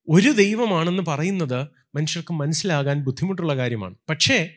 [0.09, 3.95] ഒരു ദൈവമാണെന്ന് പറയുന്നത് മനുഷ്യർക്ക് മനസ്സിലാകാൻ ബുദ്ധിമുട്ടുള്ള കാര്യമാണ്.
[4.09, 4.49] പക്ഷേ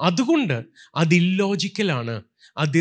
[0.00, 0.62] അതുകൊണ്ട്
[0.96, 2.22] അത് ഇല്ലോജിക്കലാണ്
[2.58, 2.78] അത്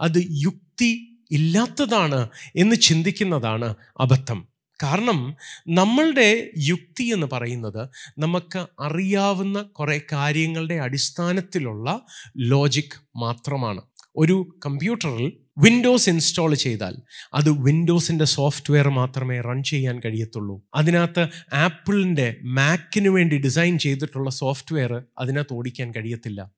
[0.00, 4.48] അത് യുക്തി ഇല്ലാത്തതാണ് എന്ന് ചിന്തിക്കുന്നതാണ് അബദ്ധം.
[4.82, 5.36] കാരണം
[5.68, 7.88] നമ്മളുടെ യുക്തി എന്ന് പറയുന്നത്
[8.18, 12.00] നമുക്ക് അറിയാവുന്ന കുറേ കാര്യങ്ങളുടെ അടിസ്ഥാനത്തിലുള്ള
[12.36, 13.80] ലോജിക് മാത്രമാണ്.
[14.16, 16.96] ഒരു കമ്പ്യൂട്ടറിൽ വിൻഡോസ് ഇൻസ്റ്റാൾ ചെയ്താൽ
[17.34, 20.62] അത് വിൻഡോസിന്റെ സോഫ്റ്റ്വെയർ മാത്രമേ റൺ ചെയ്യാൻ കഴിയത്തുള്ളൂ.
[20.74, 26.50] അതിനകത്ത് ആപ്പിളിന്റെ മാക്കിന് വേണ്ടി ഡിസൈൻ ചെയ്തിട്ടുള്ള സോഫ്റ്റ്വെയർ അതിനകത്ത് ഓടിക്കാൻ കഴിയത്തില്ല.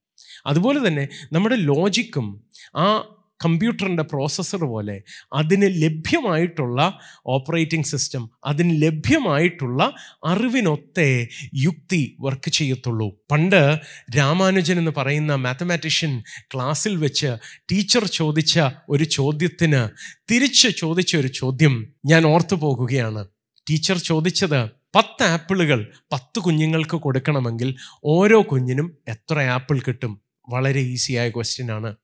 [0.47, 2.45] അതുപോലെ തന്നെ നമ്മുടെ ലോജിക്കും
[2.77, 5.03] ആ കമ്പ്യൂട്ടറിന്റെ പ്രോസസ്സർ പോലെ
[5.33, 13.17] അതിന് ലഭ്യമായിട്ടുള്ള ഓപ്പറേറ്റിംഗ് സിസ്റ്റം അതിന് ലഭ്യമായിട്ടുള്ള അറിവിനൊത്തെ യുക്തി വർക്ക് ചെയ്യത്തുള്ളൂ.
[13.31, 13.81] പണ്ട്
[14.17, 16.23] രാമാനുജൻ എന്ന് പറയുന്ന മാത്തമാറ്റീഷ്യൻ
[16.55, 17.37] ക്ലാസ്സിൽ വെച്ച്
[17.73, 19.89] ടീച്ചർ ചോദിച്ച ഒരു ചോദ്യത്തിന്
[20.31, 23.27] തിരിച്ച് ചോദിച്ച ഒരു ചോദ്യം ഞാൻ ഓർത്തു പോകുകയാണ്.
[23.71, 27.75] ടീച്ചർ ചോദിച്ചത് പത്ത് ആപ്പിളുകൾ പത്ത് കുഞ്ഞുങ്ങൾക്ക് കൊടുക്കണമെങ്കിൽ
[28.05, 30.21] ഓരോ കുഞ്ഞിനും എത്ര ആപ്പിൾ കിട്ടും?
[30.49, 31.95] വളരെ ഈസിയായ ക്വസ്റ്റ്യൻ ആണ്.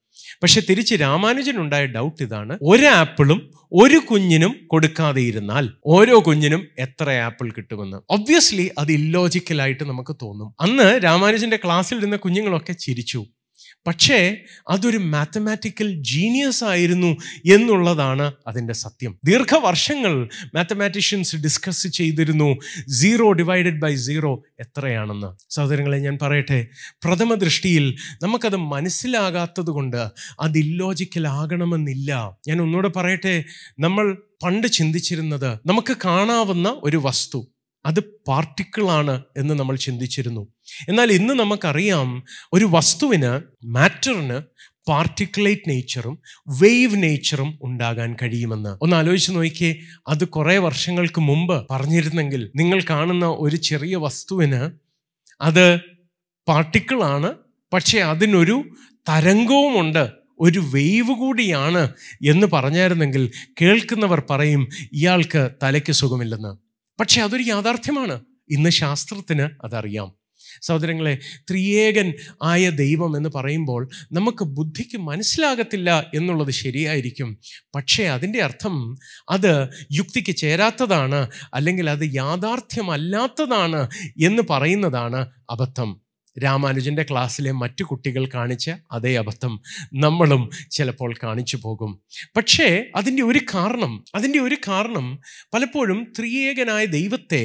[0.42, 2.58] പക്ഷെ തിരിച്ച് രാമാനുജനുണ്ടായ ഡൗട്ട് ഇതാണ്.
[2.62, 7.96] ഒരു ആപ്പിളും ഒരു കുഞ്ഞിനും കൊടുക്കാതെ ഇരുന്നാൽ ഓരോ കുഞ്ഞിനും എത്ര ആപ്പിൾ കിട്ടുമെന്ന്.
[8.10, 10.54] ഒബ്വിയസ്ലി അത് ഇല്ലോജിക്കലായിട്ട് നമുക്ക് തോന്നും.
[10.60, 13.26] അന്ന് രാമാനുജന്റെ ക്ലാസ്സിൽ ഇരുന്ന കുഞ്ഞുങ്ങളൊക്കെ ചിരിച്ചു.
[13.88, 17.16] പക്ഷേ അതൊരു മാത്തമാറ്റിക്കൽ ജീനിയസ് ആയിരുന്നു
[17.54, 19.18] എന്നുള്ളതാണ് അതിന്റെ സത്യം.
[19.24, 22.56] ദീർഘവർഷങ്ങൾ മാത്തമാറ്റീഷ്യൻസ് ഡിസ്കസ് ചെയ്തിരുന്നു.
[22.88, 25.52] സീറോ ഡിവൈഡഡ് ബൈ സീറോ എത്രയാണെന്ന്.
[25.54, 26.66] സഹോദരങ്ങളെ ഞാൻ പറയട്ടെ.
[27.04, 33.44] പ്രഥമ ദൃഷ്ടിയിൽ നമുക്കത് മനസ്സിലാകാത്തത് കൊണ്ട് അത് ഇല്ലോജിക്കലാകണമെന്നില്ല ഞാൻ ഒന്നുകൂടെ പറയട്ടെ.
[33.78, 37.46] നമ്മൾ പണ്ട് ചിന്തിച്ചിരുന്നത് നമുക്ക് കാണാവുന്ന ഒരു വസ്തു.
[37.88, 40.42] അത് പാർട്ടിക്കിളാണ് എന്ന് നമ്മൾ ചിന്തിച്ചിരുന്നു.
[40.88, 42.08] എന്നാൽ ഇന്ന് നമുക്കറിയാം
[42.52, 43.32] ഒരു വസ്തുവിന്
[43.76, 44.38] മാറ്ററിന്
[44.88, 46.14] പാർട്ടിക്കുലേറ്റ് നേച്ചറും
[46.60, 48.72] വേവ് നേച്ചറും ഉണ്ടാകാൻ കഴിയുമെന്ന്.
[48.82, 49.72] ഒന്ന് ആലോചിച്ച് നോക്കിയേ
[50.08, 54.62] അത് കുറേ വർഷങ്ങൾക്ക് മുമ്പ് പറഞ്ഞിരുന്നെങ്കിൽ നിങ്ങൾ കാണുന്ന ഒരു ചെറിയ വസ്തുവിന്
[55.40, 55.66] അത്
[56.48, 57.30] പാർട്ടിക്കിളാണ്
[57.72, 58.56] പക്ഷേ അതിനൊരു
[59.08, 60.04] തരംഗവുമുണ്ട്
[60.40, 61.82] ഒരു വേവ് കൂടിയാണ്
[62.32, 63.22] എന്ന് പറഞ്ഞായിരുന്നെങ്കിൽ
[63.60, 66.52] കേൾക്കുന്നവർ പറയും ഇയാൾക്ക് തലയ്ക്ക് സുഖമില്ലെന്ന്.
[67.00, 68.20] പക്ഷെ അതൊരു യാഥാർത്ഥ്യമാണ്.
[68.50, 70.12] ഇന്ന് ശാസ്ത്രത്തിന് അതറിയാം.
[70.62, 71.18] സഹോദരങ്ങളെ
[71.50, 77.38] ത്രിയേകൻ ആയ ദൈവം എന്ന് പറയുമ്പോൾ നമുക്ക് ബുദ്ധിക്ക് മനസ്സിലാകത്തില്ല എന്നുള്ളത് ശരിയായിരിക്കും.
[77.74, 78.98] പക്ഷേ അതിന്റെ അർത്ഥം
[79.30, 83.90] അത് യുക്തിക്ക് ചേരാത്തതാണ് അല്ലെങ്കിൽ അത് യാഥാർത്ഥ്യമല്ലാത്തതാണ്
[84.24, 86.07] എന്ന് പറയുന്നതാണ് അബദ്ധം.
[86.42, 89.60] രാമാനുജന്റെ ക്ലാസ്സിലെ മറ്റു കുട്ടികൾ കാണിച്ച അതേ അബദ്ധം
[89.94, 91.92] നമ്മളും ചിലപ്പോൾ കാണിച്ചു പോകും.
[92.36, 95.06] പക്ഷേ അതിന്റെ ഒരു കാരണം അതിന്റെ ഒരു കാരണം
[95.54, 97.42] പലപ്പോഴും ത്രിയേകനായ ദൈവത്തെ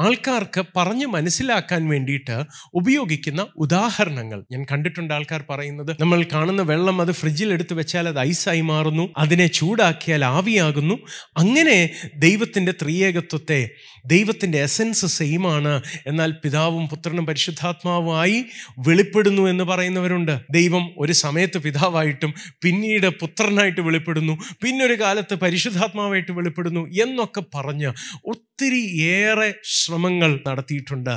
[0.00, 2.36] ആൾക്കാർക്ക് പറഞ്ഞ് മനസ്സിലാക്കാൻ വേണ്ടിയിട്ട്
[2.74, 4.44] ഉപയോഗിക്കുന്ന ഉദാഹരണങ്ങൾ.
[4.52, 9.46] ഞാൻ കണ്ടിട്ടുണ്ട് ആൾക്കാർ പറയുന്നത് നമ്മൾ കാണുന്ന വെള്ളം അത് ഫ്രിഡ്ജിൽ എടുത്തു വെച്ചാൽ അത് ഐസായി മാറുന്നു അതിനെ
[9.46, 10.94] ചൂടാക്കിയാൽ ആവിയാകുന്നു.
[11.36, 11.78] അങ്ങനെ
[12.18, 13.60] ദൈവത്തിന്റെ ത്രിയേകത്വത്തെ
[14.06, 15.82] ദൈവത്തിന്റെ എസൻസ് സെയിമാണ്.
[16.06, 18.31] എന്നാൽ പിതാവും പുത്രനും പരിശുദ്ധാത്മാവുമായി
[18.78, 20.34] വെളിപ്പെടുന്നു എന്ന് പറയുന്നവരുണ്ട്.
[20.50, 24.34] ദൈവം ഒരു സമയത്ത് പിതാവായിട്ടും പിന്നീട് പുത്രനായിട്ട് വെളിപ്പെടുന്നു.
[24.62, 27.90] പിന്നൊരു കാലത്ത് പരിശുദ്ധാത്മാവായിട്ട് വെളിപ്പെടുന്നു എന്നൊക്കെ പറഞ്ഞ്
[28.62, 31.10] ഒത്തിരി ഏറെ ശ്രമങ്ങൾ നടത്തിയിട്ടുണ്ട്.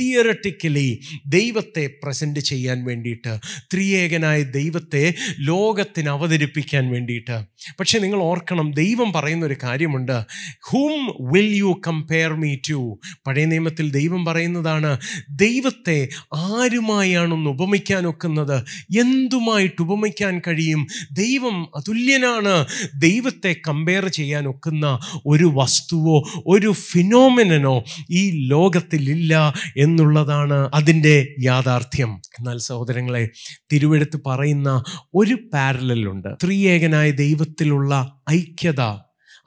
[0.00, 3.38] തിയററ്റിക്കലി ദൈവത്തെ പ്രസന്റ് ചെയ്യാൻ വേണ്ടിയിട്ട്
[3.74, 7.44] ത്രിയേകനായ ദൈവത്തെ ലോകത്തിന് അവതരിപ്പിക്കാൻ വേണ്ടിയിട്ട്.
[7.80, 10.24] പക്ഷേ നിങ്ങൾ ഓർക്കണം ദൈവം പറയുന്ന ഒരു കാര്യമുണ്ട്.
[10.60, 14.98] Whom will you compare me to പഴയ നിയമത്തിൽ ദൈവം പറയുന്നതാണ്
[15.30, 18.64] ദൈവത്തെ ആരുമായാണൊന്ന് ഉപമിക്കാൻ ഒക്കുന്നത്?
[18.98, 20.86] എന്തുമായിട്ട് ഉപമിക്കാൻ കഴിയും?
[21.12, 22.66] ദൈവം അതുല്യനാണ്.
[23.00, 32.20] ദൈവത്തെ കമ്പയർ ചെയ്യാൻ ഒക്കുന്ന ഒരു വസ്തുവോ ഒരു ഫിനോമിനനോ ഈ ലോകത്തിലില്ല എന്നുള്ളതാണ് അതിന്റെ യാഥാർത്ഥ്യം.
[32.38, 33.28] എന്നാൽ സഹോദരങ്ങളെ
[33.72, 38.80] തിരുവെടുത്ത് പറയുന്ന ഒരു പാരലുണ്ട് ത്രിയേകനായ ദൈവത്തിലുള്ള ഐക്യത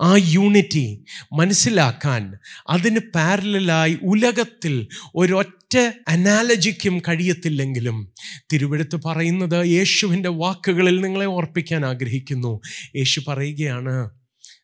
[0.03, 2.33] ആ യൂണിറ്റി മനസ്സിലാക്കാൻ
[2.69, 5.77] അതിന് പാരലായി ഉലകത്തിൽ ഒരൊറ്റ
[6.07, 8.11] അനാലജിക്കും കഴിയത്തില്ലെങ്കിലും
[8.53, 12.61] തിരുവെടുത്ത് പറയുന്നത് യേശുവിന്റെ വാക്കുകളിൽ നിങ്ങളെ ഓർപ്പിക്കാൻ ആഗ്രഹിക്കുന്നു.
[12.95, 14.09] യേശു പറയുകയാണ്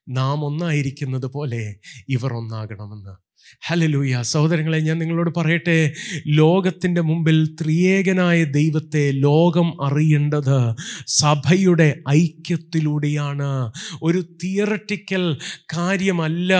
[0.07, 1.75] നാം ഒന്നായിരിക്കുന്നത് പോലെ
[2.07, 3.26] ഇവർ ഒന്നാകണമെന്ന്.
[3.61, 5.93] ഹലലൂയ സഹോദരങ്ങളെ ഞാൻ നിങ്ങളോട് പറയട്ടെ
[6.27, 10.75] ലോകത്തിന്റെ മുമ്പിൽ ത്രിയേകനായ ദൈവത്തെ ലോകം അറിയേണ്ടത്
[11.07, 13.71] സഭയുടെ ഐക്യത്തിലൂടെയാണ്.
[14.03, 16.53] ഒരു തിയററ്റിക്കൽ കാര്യമല്ല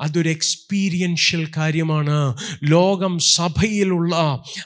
[0.00, 2.36] അതൊരു എക്സ്പീരിയൻഷ്യൽ കാര്യമാണ്.
[2.64, 4.14] ലോകം സഭയിലുള്ള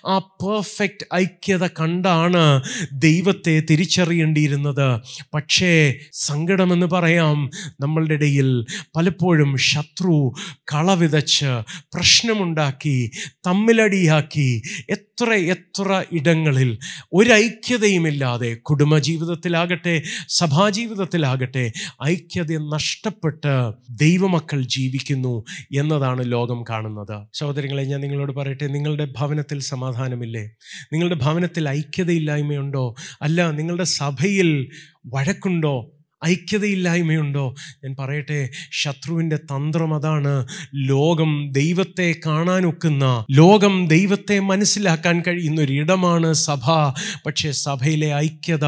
[0.07, 5.01] ആ പെർഫെക്റ്റ് ഐക്യത കണ്ടാണ് ദൈവത്തെ തിരിച്ചറിയേണ്ടിയിരുന്നത്.
[5.35, 8.65] പക്ഷേ സങ്കടമെന്ന് പറയാം നമ്മളുടെ ഇടയിൽ
[8.97, 10.33] പലപ്പോഴും ശത്രു
[10.75, 11.62] കളവിതച്ച്
[11.95, 13.11] പ്രശ്നമുണ്ടാക്കി
[13.47, 16.79] തമ്മിലടിയാക്കി എത്ര എത്ര ഇടങ്ങളിൽ
[17.13, 21.73] ഒരൈക്യതയുമില്ലാതെ കുടുംബജീവിതത്തിലാകട്ടെ സഭാജീവിതത്തിലാകട്ടെ
[22.05, 25.45] ഐക്യത നഷ്ടപ്പെട്ട് ദൈവമക്കൾ ജീവിക്കുന്നു
[25.77, 27.27] എന്നതാണ് ലോകം കാണുന്നത്.
[27.35, 30.51] സഹോദരങ്ങളെ ഞാൻ നിങ്ങളോട് പറയട്ടെ നിങ്ങളുടെ ഭവനത്തിൽ സമാധാനമില്ലേ?
[30.93, 32.95] നിങ്ങളുടെ ഭവനത്തിൽ ഐക്യതയില്ലായ്മയുണ്ടോ?
[33.23, 34.71] അല്ല നിങ്ങളുടെ സഭയിൽ
[35.07, 36.02] വഴക്കുണ്ടോ?
[36.27, 37.55] ഐക്യതയില്ലായ്മയുണ്ടോ?
[37.85, 46.67] ഞാൻ പറയട്ടെ ശത്രുവിന്റെ തന്ത്രം അതാണ് ലോകം ദൈവത്തെ കാണാനൊക്കുന്ന ലോകം ദൈവത്തെ മനസ്സിലാക്കാൻ കഴിയുന്ന ഒരു ഇടമാണ് സഭ.
[47.27, 48.67] പക്ഷേ സഭയിലെ ഐക്യത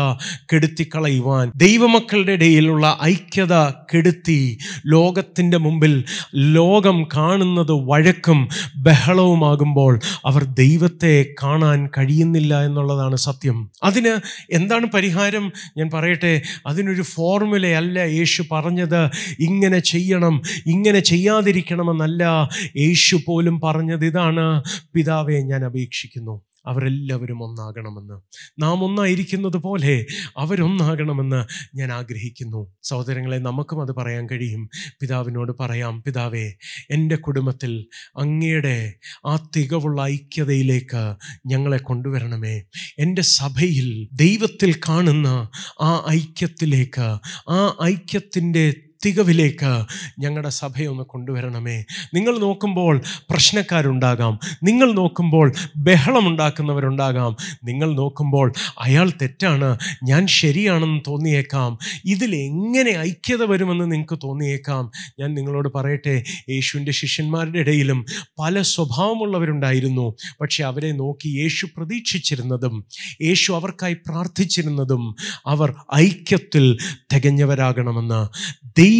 [0.53, 3.55] കെടുത്തിക്കളയുവാൻ ദൈവമക്കളുടെ ഇടയിലുള്ള ഐക്യത
[3.95, 13.71] കെടുത്തി ലോകത്തിന്റെ മുമ്പിൽ ലോകം കാണുന്നത് വഴക്കും ബഹളവുമാകുമ്പോൾ അവർ ദൈവത്തെ കാണാൻ കഴിയുന്നില്ല എന്നുള്ളതാണ് സത്യം.
[13.83, 15.53] അതിന് എന്താണ് പരിഹാരം?
[15.77, 19.01] ഞാൻ പറയട്ടെ അതിനൊരു ഫോർ ഫോർമുലയല്ല യേശു പറഞ്ഞത്
[19.41, 22.49] ഇങ്ങനെ ചെയ്യണം ഇങ്ങനെ ചെയ്യാതിരിക്കണമെന്നല്ല.
[22.77, 24.47] യേശു പോലും പറഞ്ഞത് ഇതാണ്.
[24.95, 26.41] പിതാവെ ഞാൻ അപേക്ഷിക്കുന്നു.
[26.67, 28.21] അവരെല്ലാവരും ഒന്നാകണമെന്ന്.
[28.63, 30.07] നാം ഒന്നായിരിക്കുന്നത് പോലെ
[30.39, 31.45] അവരൊന്നാകണമെന്ന്
[31.77, 32.73] ഞാൻ ആഗ്രഹിക്കുന്നു.
[32.83, 34.71] സഹോദരങ്ങളെ നമുക്കും അത് പറയാൻ കഴിയും.
[35.01, 36.53] പിതാവിനോട് പറയാം പിതാവേ
[36.91, 37.87] എന്റെ കുടുംബത്തിൽ
[38.19, 38.95] അങ്ങയുടെ
[39.27, 41.15] ആ തികവുള്ള ഐക്യതയിലേക്ക്
[41.47, 42.63] ഞങ്ങളെ കൊണ്ടുവരണമേ.
[42.99, 45.49] എന്റെ സഭയിൽ ദൈവത്തിൽ കാണുന്ന
[45.81, 47.19] ആ ഐക്യത്തിലേക്ക്
[47.51, 49.85] ആ ഐക്യത്തിന്റെ തികവിലേക്ക്
[50.19, 51.85] ഞങ്ങളുടെ സഭയൊന്ന് കൊണ്ടുവരണമേ.
[52.15, 54.39] നിങ്ങൾ നോക്കുമ്പോൾ പ്രശ്നക്കാരുണ്ടാകാം.
[54.63, 57.37] നിങ്ങൾ നോക്കുമ്പോൾ ബഹളമുണ്ടാക്കുന്നവരുണ്ടാകാം.
[57.65, 61.79] നിങ്ങൾ നോക്കുമ്പോൾ അയാൾ തെറ്റാണ് ഞാൻ ശരിയാണെന്ന് തോന്നിയേക്കാം.
[62.05, 64.91] ഇതിലെങ്ങനെ ഐക്യത വരുമെന്ന് നിങ്ങൾക്ക് തോന്നിയേക്കാം.
[65.21, 68.05] ഞാൻ നിങ്ങളോട് പറയട്ടെ യേശുവിന്റെ ശിഷ്യന്മാരുടെ ഇടയിലും
[68.39, 70.15] പല സ്വഭാവമുള്ളവരുണ്ടായിരുന്നു.
[70.41, 72.85] പക്ഷെ അവരെ നോക്കി യേശു പ്രതീക്ഷിച്ചിരുന്നതും
[73.23, 76.77] യേശു അവർക്കായി പ്രാർത്ഥിച്ചിരുന്നതും അവർ ഐക്യത്തിൽ
[77.15, 78.29] തികഞ്ഞവരാകണമെന്ന്.
[78.79, 78.94] ദൈവം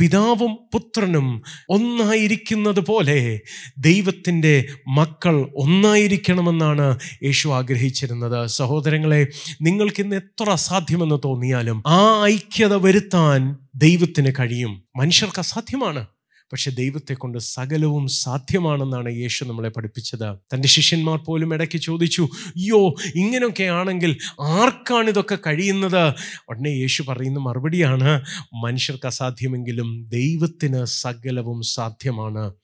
[0.00, 3.40] പിതാവും പുത്രനും ഒന്നായിരിക്കുന്നത് പോലെ
[3.78, 8.48] ദൈവത്തിന്റെ മക്കൾ ഒന്നായിരിക്കണമെന്നാണ് യേശു ആഗ്രഹിച്ചിരുന്നത്.
[8.48, 9.26] സഹോദരങ്ങളെ
[9.62, 14.82] നിങ്ങൾക്കിന്ന് എത്ര അസാധ്യമെന്ന് തോന്നിയാലും ആ ഐക്യത വരുത്താൻ ദൈവത്തിന് കഴിയും.
[14.96, 16.06] മനുഷ്യർക്ക് അസാധ്യമാണ്.
[16.52, 20.38] പക്ഷെ ദൈവത്തെ കൊണ്ട് സകലവും സാധ്യമാണെന്നാണ് യേശു നമ്മളെ പഠിപ്പിച്ചത്.
[20.54, 26.14] തന്റെ ശിഷ്യന്മാർ പോലും ഇടയ്ക്ക് ചോദിച്ചു അയ്യോ ഇങ്ങനെയൊക്കെ ആണെങ്കിൽ ആർക്കാണ് ഇതൊക്കെ കഴിയുന്നത്?
[26.48, 28.22] ഉടനെ യേശു പറയുന്ന മറുപടിയാണ്
[28.62, 32.54] മനുഷ്യർക്ക് അസാധ്യമെങ്കിലും ദൈവത്തിന് സകലവും സാധ്യമാണ്.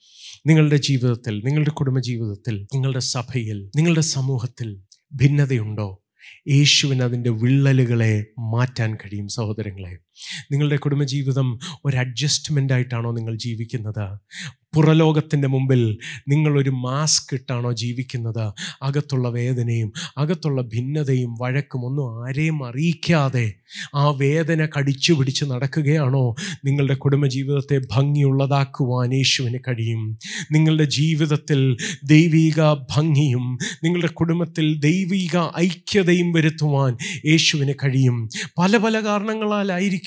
[0.47, 4.81] നിങ്ങളുടെ ജീവിതത്തിൽ നിങ്ങളുടെ കുടുംബജീവിതത്തിൽ നിങ്ങളുടെ സഭയിൽ നിങ്ങളുടെ സമൂഹത്തിൽ
[5.15, 5.99] ഭിന്നതയുണ്ടോ?
[6.49, 9.99] യേശുവിന് അതിന്റെ വിള്ളലുകളെ മാറ്റാൻ കഴിയും സഹോദരങ്ങളെ.
[10.53, 14.19] നിങ്ങളുടെ കുടുംബജീവിതം ഒരു അഡ്ജസ്റ്റ്മെന്റ് ആയിട്ടാണോ നിങ്ങൾ ജീവിക്കുന്നത്?
[14.75, 15.99] പുറലോകത്തിന്റെ മുമ്പിൽ
[16.29, 18.53] നിങ്ങളൊരു മാസ്ക് ഇട്ടാണോ ജീവിക്കുന്നത്?
[18.83, 23.55] അകത്തുള്ള വേദനയും അകത്തുള്ള ഭിന്നതയും വഴക്കും ഒന്നും ആരെയും അറിയിക്കാതെ
[23.95, 26.35] ആ വേദന കടിച്ചു പിടിച്ച് നടക്കുകയാണോ?
[26.65, 30.19] നിങ്ങളുടെ കുടുംബജീവിതത്തെ ഭംഗിയുള്ളതാക്കുവാൻ യേശുവിന് കഴിയും.
[30.53, 36.97] നിങ്ങളുടെ ജീവിതത്തിൽ ദൈവിക ഭംഗിയും നിങ്ങളുടെ കുടുംബത്തിൽ ദൈവിക ഐക്യതയും വരുത്തുവാൻ
[37.27, 38.29] യേശുവിന് കഴിയും.
[38.59, 40.02] പല പല കാരണങ്ങളാലായിരിക്കും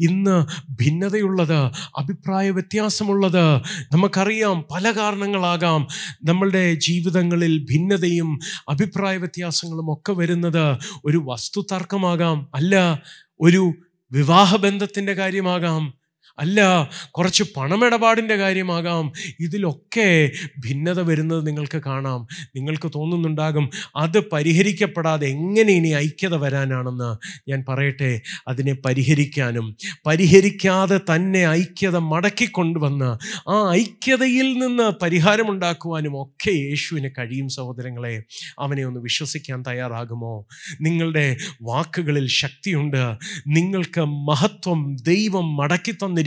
[0.00, 3.56] ഇന്ന് ഭിന്നതയുള്ളത് അഭിപ്രായ വ്യത്യാസമുള്ളത്.
[3.92, 5.86] നമുക്കറിയാം പല കാരണങ്ങളാകാം
[6.24, 10.78] നമ്മളുടെ ജീവിതങ്ങളിൽ ഭിന്നതയും അഭിപ്രായ വ്യത്യാസങ്ങളും ഒക്കെ വരുന്നത്.
[11.04, 13.02] ഒരു വസ്തുതർക്കമാകാം അല്ല
[13.40, 13.72] ഒരു
[14.12, 15.94] വിവാഹബന്ധത്തിന്റെ കാര്യമാകാം.
[16.38, 19.12] അല്ല കുറച്ച് പണമിടപാടിന്റെ കാര്യമാകാം.
[19.40, 22.26] ഇതിലൊക്കെ ഭിന്നത വരുന്നത് നിങ്ങൾക്ക് കാണാം.
[22.56, 27.16] നിങ്ങൾക്ക് തോന്നുന്നുണ്ടാകും അത് പരിഹരിക്കപ്പെടാതെ എങ്ങനെ ഇനി ഐക്യത വരാനാണെന്ന്
[27.50, 28.20] ഞാൻ പറയട്ടെ.
[28.48, 33.10] അതിനെ പരിഹരിക്കാനും പരിഹരിക്കാതെ തന്നെ ഐക്യത മടക്കിക്കൊണ്ടുവന്ന്
[33.50, 38.22] ആ ഐക്യതയിൽ നിന്ന് പരിഹാരമുണ്ടാക്കുവാനും ഒക്കെ യേശുവിന് കഴിയും സഹോദരങ്ങളെ.
[38.58, 40.46] അവനെ ഒന്ന് വിശ്വസിക്കാൻ തയ്യാറാകുമോ?
[40.80, 43.14] നിങ്ങളുടെ വാക്കുകളിൽ ശക്തിയുണ്ട്.
[43.46, 46.25] നിങ്ങൾക്ക് മഹത്വം ദൈവം മടക്കി തന്നിരിക്കുന്നു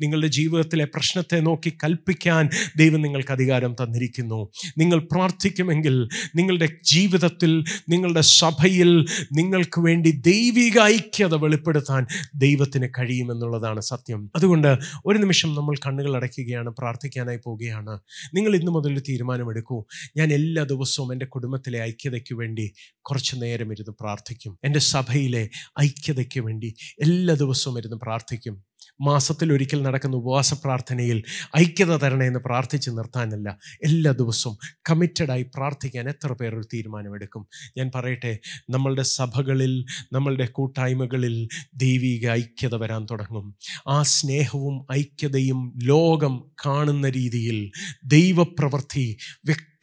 [0.00, 4.48] നിങ്ങളുടെ ജീവിതത്തിലെ പ്രശ്നത്തെ നോക്കി കൽപ്പിക്കാൻ ദൈവം നിങ്ങൾക്ക് അധികാരം തന്നിരിക്കുന്നു.
[4.78, 14.30] നിങ്ങൾ പ്രാർത്ഥിക്കുമെങ്കിൽ നിങ്ങളുടെ ജീവിതത്തിൽ നിങ്ങളുടെ സഭയിൽ നിങ്ങൾക്ക് വേണ്ടി ദൈവിക ഐക്യത വെളിപ്പെടുത്താൻ ദൈവത്തിന് കഴിയുമെന്നുള്ളതാണ് സത്യം.
[14.36, 18.00] അതുകൊണ്ട് ഒരു നിമിഷം നമ്മൾ കണ്ണുകൾ അടയ്ക്കുകയാണ് പ്രാർത്ഥിക്കാനായി പോവുകയാണ്.
[18.34, 19.84] നിങ്ങൾ ഇന്നു മുതൽ തീരുമാനമെടുക്കൂ.
[20.16, 24.58] ഞാൻ എല്ലാ ദിവസവും എന്റെ കുടുംബത്തിലെ ഐക്യതയ്ക്ക് വേണ്ടി കുറച്ച് നേരം ഇരുന്ന് പ്രാർത്ഥിക്കും.
[24.64, 25.48] എന്റെ സഭയിലെ
[25.80, 28.64] ഐക്യതയ്ക്ക് വേണ്ടി എല്ലാ ദിവസവും ഇരുന്ന് പ്രാർത്ഥിക്കും.
[29.00, 31.22] മാസത്തിൽ ഒരിക്കൽ നടക്കുന്ന ഉപവാസ പ്രാർത്ഥനയിൽ
[31.58, 34.58] ഐക്യത തരണേ എന്ന് പ്രാർത്ഥിച്ച് നിർത്താനല്ല എല്ലാ ദിവസവും
[34.90, 37.46] കമ്മിറ്റഡായി പ്രാർത്ഥിക്കാൻ എത്ര പേർ ഒരു തീരുമാനമെടുക്കും?
[37.78, 38.38] ഞാൻ പറയട്ടെ
[38.70, 43.54] നമ്മളുടെ സഭകളിൽ നമ്മളുടെ കൂട്ടായ്മകളിൽ ദൈവിക ഐക്യത വരാൻ തുടങ്ങും.
[43.88, 47.70] ആ സ്നേഹവും ഐക്യതയും ലോകം കാണുന്ന രീതിയിൽ
[48.06, 49.16] ദൈവപ്രവൃത്തി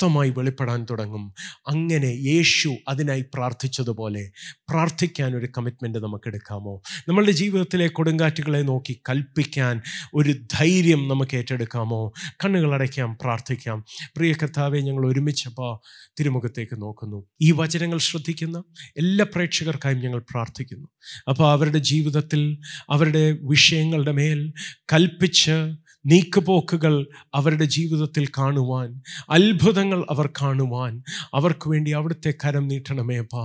[0.02, 1.34] വ്യക്തമായി വെളിപ്പെടാൻ തുടങ്ങും.
[1.68, 4.32] അങ്ങനെ യേശു അതിനായി പ്രാർത്ഥിച്ചതുപോലെ
[4.70, 9.82] പ്രാർത്ഥിക്കാൻ ഒരു കമ്മിറ്റ്മെന്റ് നമുക്ക് എടുക്കാമോ നമ്മളുടെ ജീവിതത്തിലെ കൊടുങ്കാറ്റുകളെ നോക്കി കൽപ്പിക്കാൻ
[10.14, 12.12] ഒരു ധൈര്യം നമുക്ക് ഏറ്റെടുക്കാമോ
[12.46, 13.86] കണ്ണുകളടയ്ക്കാം പ്രാർത്ഥിക്കാം.
[14.18, 15.72] പ്രിയ കർത്താവെ ഞങ്ങൾ ഒരുമിച്ചപ്പോൾ
[16.20, 17.20] തിരുമുഖത്തേക്ക് നോക്കുന്നു.
[17.42, 18.64] ഈ വചനങ്ങൾ ശ്രദ്ധിക്കുന്ന
[18.98, 20.88] എല്ലാ പ്രേക്ഷകർക്കായും ഞങ്ങൾ പ്രാർത്ഥിക്കുന്നു.
[21.30, 22.58] അപ്പോൾ അവരുടെ ജീവിതത്തിൽ
[22.90, 24.54] അവരുടെ വിഷയങ്ങളുടെ മേൽ
[24.94, 25.58] കൽപ്പിച്ച്
[26.06, 31.04] നീക്കുപോക്കുകൾ അവരുടെ ജീവിതത്തിൽ കാണുവാൻ അത്ഭുതങ്ങൾ അവർ കാണുവാൻ.
[31.34, 33.36] അവർക്ക് വേണ്ടി അവിടുത്തെ കരം നീട്ടണമേ അപ്പ.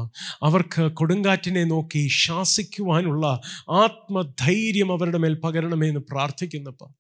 [0.43, 3.41] അവർക്ക് കൊടുങ്കാറ്റിനെ നോക്കി ശാസിക്കുവാനുള്ള
[3.71, 6.93] ആത്മധൈര്യം അവരുടെ മേൽ പകരണമേ എന്ന് പ്രാർത്ഥിക്കുന്നപ്പ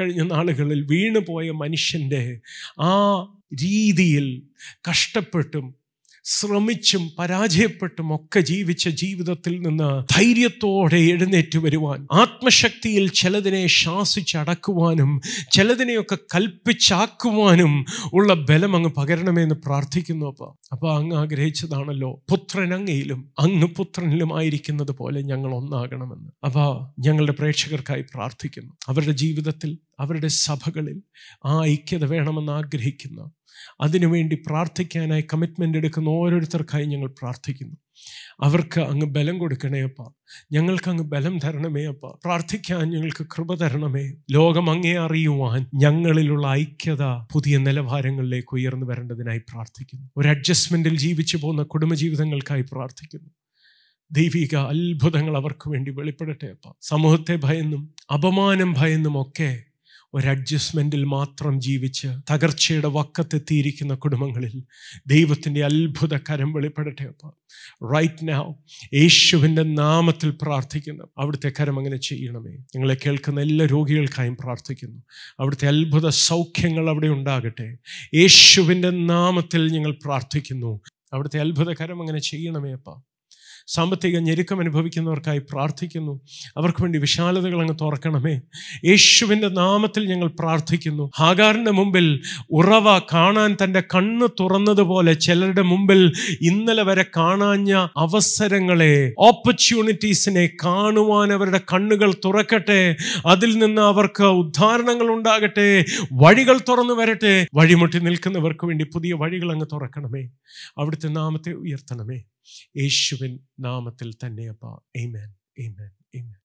[0.00, 2.40] കഴിഞ്ഞ നാളുകളിൽ വീണുപോയ മനുഷ്യന്റെ
[2.80, 3.22] ആ
[3.54, 4.42] രീതിയിൽ
[4.90, 5.79] കഷ്ടപ്പെട്ടും
[6.24, 15.20] ശ്രമിച്ചും പരാജയപ്പെട്ടും ഒക്കെ ജീവിച്ച ജീവിതത്തിൽ നിന്ന് ധൈര്യത്തോടെ എഴുന്നേറ്റ് വരുവാൻ ആത്മശക്തിയിൽ ചിലതിനെ ശാസിച്ചടക്കുവാനും
[15.52, 24.90] ചിലതിനെയൊക്കെ കൽപ്പിച്ചാക്കുവാനും ഉള്ള ബലം അങ്ങ് പകരണമെന്ന് പ്രാർത്ഥിക്കുന്നു അപ്പോൾ അപ്പൊ അങ്ങ് ആഗ്രഹിച്ചതാണല്ലോ പുത്രൻ അങ്ങയിലും അങ്ങ് പുത്രനിലുമായിരിക്കുന്നത്
[24.90, 26.30] പോലെ ഞങ്ങൾ ഒന്നാകണമെന്ന്.
[26.44, 28.72] അപ്പോൾ ഞങ്ങളുടെ പ്രേക്ഷകർക്കായി പ്രാർത്ഥിക്കുന്നു.
[28.88, 31.02] അവരുടെ ജീവിതത്തിൽ അവരുടെ സഭകളിൽ
[31.46, 33.30] ആ ഐക്യത വേണമെന്ന് ആഗ്രഹിക്കുന്ന.
[33.80, 37.76] അതിനുവേണ്ടി പ്രാർത്ഥിക്കാനായി കമ്മിറ്റ്മെന്റ് എടുക്കുന്ന ഓരോരുത്തർക്കായി ഞങ്ങൾ പ്രാർത്ഥിക്കുന്നു.
[38.40, 40.12] അവർക്ക് അങ്ങ് ബലം കൊടുക്കണേ അപ്പ.
[40.52, 42.06] ഞങ്ങൾക്ക് അങ്ങ് ബലം തരണമേ അപ്പ.
[42.24, 44.12] പ്രാർത്ഥിക്കാൻ ഞങ്ങൾക്ക് കൃപ തരണമേ.
[44.30, 50.10] ലോകം അങ്ങേ അറിയുവാൻ ഞങ്ങളിലുള്ള ഐക്യത പുതിയ നിലവാരങ്ങളിലേക്ക് ഉയർന്നു വരേണ്ടതിനായി പ്രാർത്ഥിക്കുന്നു.
[50.16, 53.30] ഒരു അഡ്ജസ്റ്റ്മെന്റിൽ ജീവിച്ചു പോകുന്ന കുടുംബജീവിതങ്ങൾക്കായി പ്രാർത്ഥിക്കുന്നു.
[54.12, 56.74] ദൈവിക അത്ഭുതങ്ങൾ അവർക്ക് വേണ്ടി വെളിപ്പെടട്ടെ അപ്പ.
[56.80, 59.62] സമൂഹത്തെ ഭയന്നും അപമാനം ഭയന്നും ഒക്കെ
[60.14, 64.62] ഒരു അഡ്ജസ്റ്റ്മെന്റിൽ മാത്രം ജീവിച്ച് തകർച്ചയുടെ വക്കത്തെത്തിയിരിക്കുന്ന കുടുംബങ്ങളിൽ
[65.06, 67.32] ദൈവത്തിന്റെ അത്ഭുത കരം വെളിപ്പെടട്ടെ അപ്പം.
[67.94, 68.52] റൈറ്റ് നൗ
[68.94, 71.04] യേശുവിന്റെ നാമത്തിൽ പ്രാർത്ഥിക്കുന്നു.
[71.18, 72.50] അവിടുത്തെ കരം അങ്ങനെ ചെയ്യണമേ.
[72.50, 75.02] നിങ്ങളെ കേൾക്കുന്ന എല്ലാ രോഗികൾക്കായും പ്രാർത്ഥിക്കുന്നു.
[75.40, 77.76] അവിടുത്തെ അത്ഭുത സൗഖ്യങ്ങൾ അവിടെ ഉണ്ടാകട്ടെ.
[78.14, 80.80] യേശുവിന്റെ നാമത്തിൽ ഞങ്ങൾ പ്രാർത്ഥിക്കുന്നു.
[81.12, 83.09] അവിടുത്തെ അത്ഭുത കരം അങ്ങനെ ചെയ്യണമേ അപ്പം.
[83.70, 86.20] സാമ്പത്തിക ഞെരുക്കം അനുഭവിക്കുന്നവർക്കായി പ്രാർത്ഥിക്കുന്നു.
[86.56, 88.40] അവർക്ക് വേണ്ടി വിശാലതകൾ അങ്ങ് തുറക്കണമേ.
[88.84, 91.10] യേശുവിന്റെ നാമത്തിൽ ഞങ്ങൾ പ്രാർത്ഥിക്കുന്നു.
[91.18, 101.32] ഹാഗാറിന്റെ മുമ്പിൽ ഉറവ കാണാൻ തന്റെ കണ്ണ് തുറന്നതുപോലെ ചിലരുടെ മുമ്പിൽ ഇന്നലെ വരെ കാണാഞ്ഞ അവസരങ്ങളെ ഓപ്പർച്യൂണിറ്റീസിനെ കാണുവാൻ
[101.32, 102.96] അവരുടെ കണ്ണുകൾ തുറക്കട്ടെ.
[103.26, 105.84] അതിൽ നിന്ന് അവർക്ക് ഉദ്ധാരണങ്ങൾ ഉണ്ടാകട്ടെ.
[106.12, 107.46] വഴികൾ തുറന്നു വരട്ടെ.
[107.54, 110.22] വഴിമുട്ടി നിൽക്കുന്നവർക്ക് വേണ്ടി പുതിയ വഴികൾ അങ്ങ് തുറക്കണമേ.
[110.78, 112.22] അവിടുത്തെ നാമത്തെ ഉയർത്തണമേ.
[112.76, 114.64] യേശുവിൻ നാമത്തിൽ തന്നെ അപ്പ.
[114.96, 116.38] Amen amen amen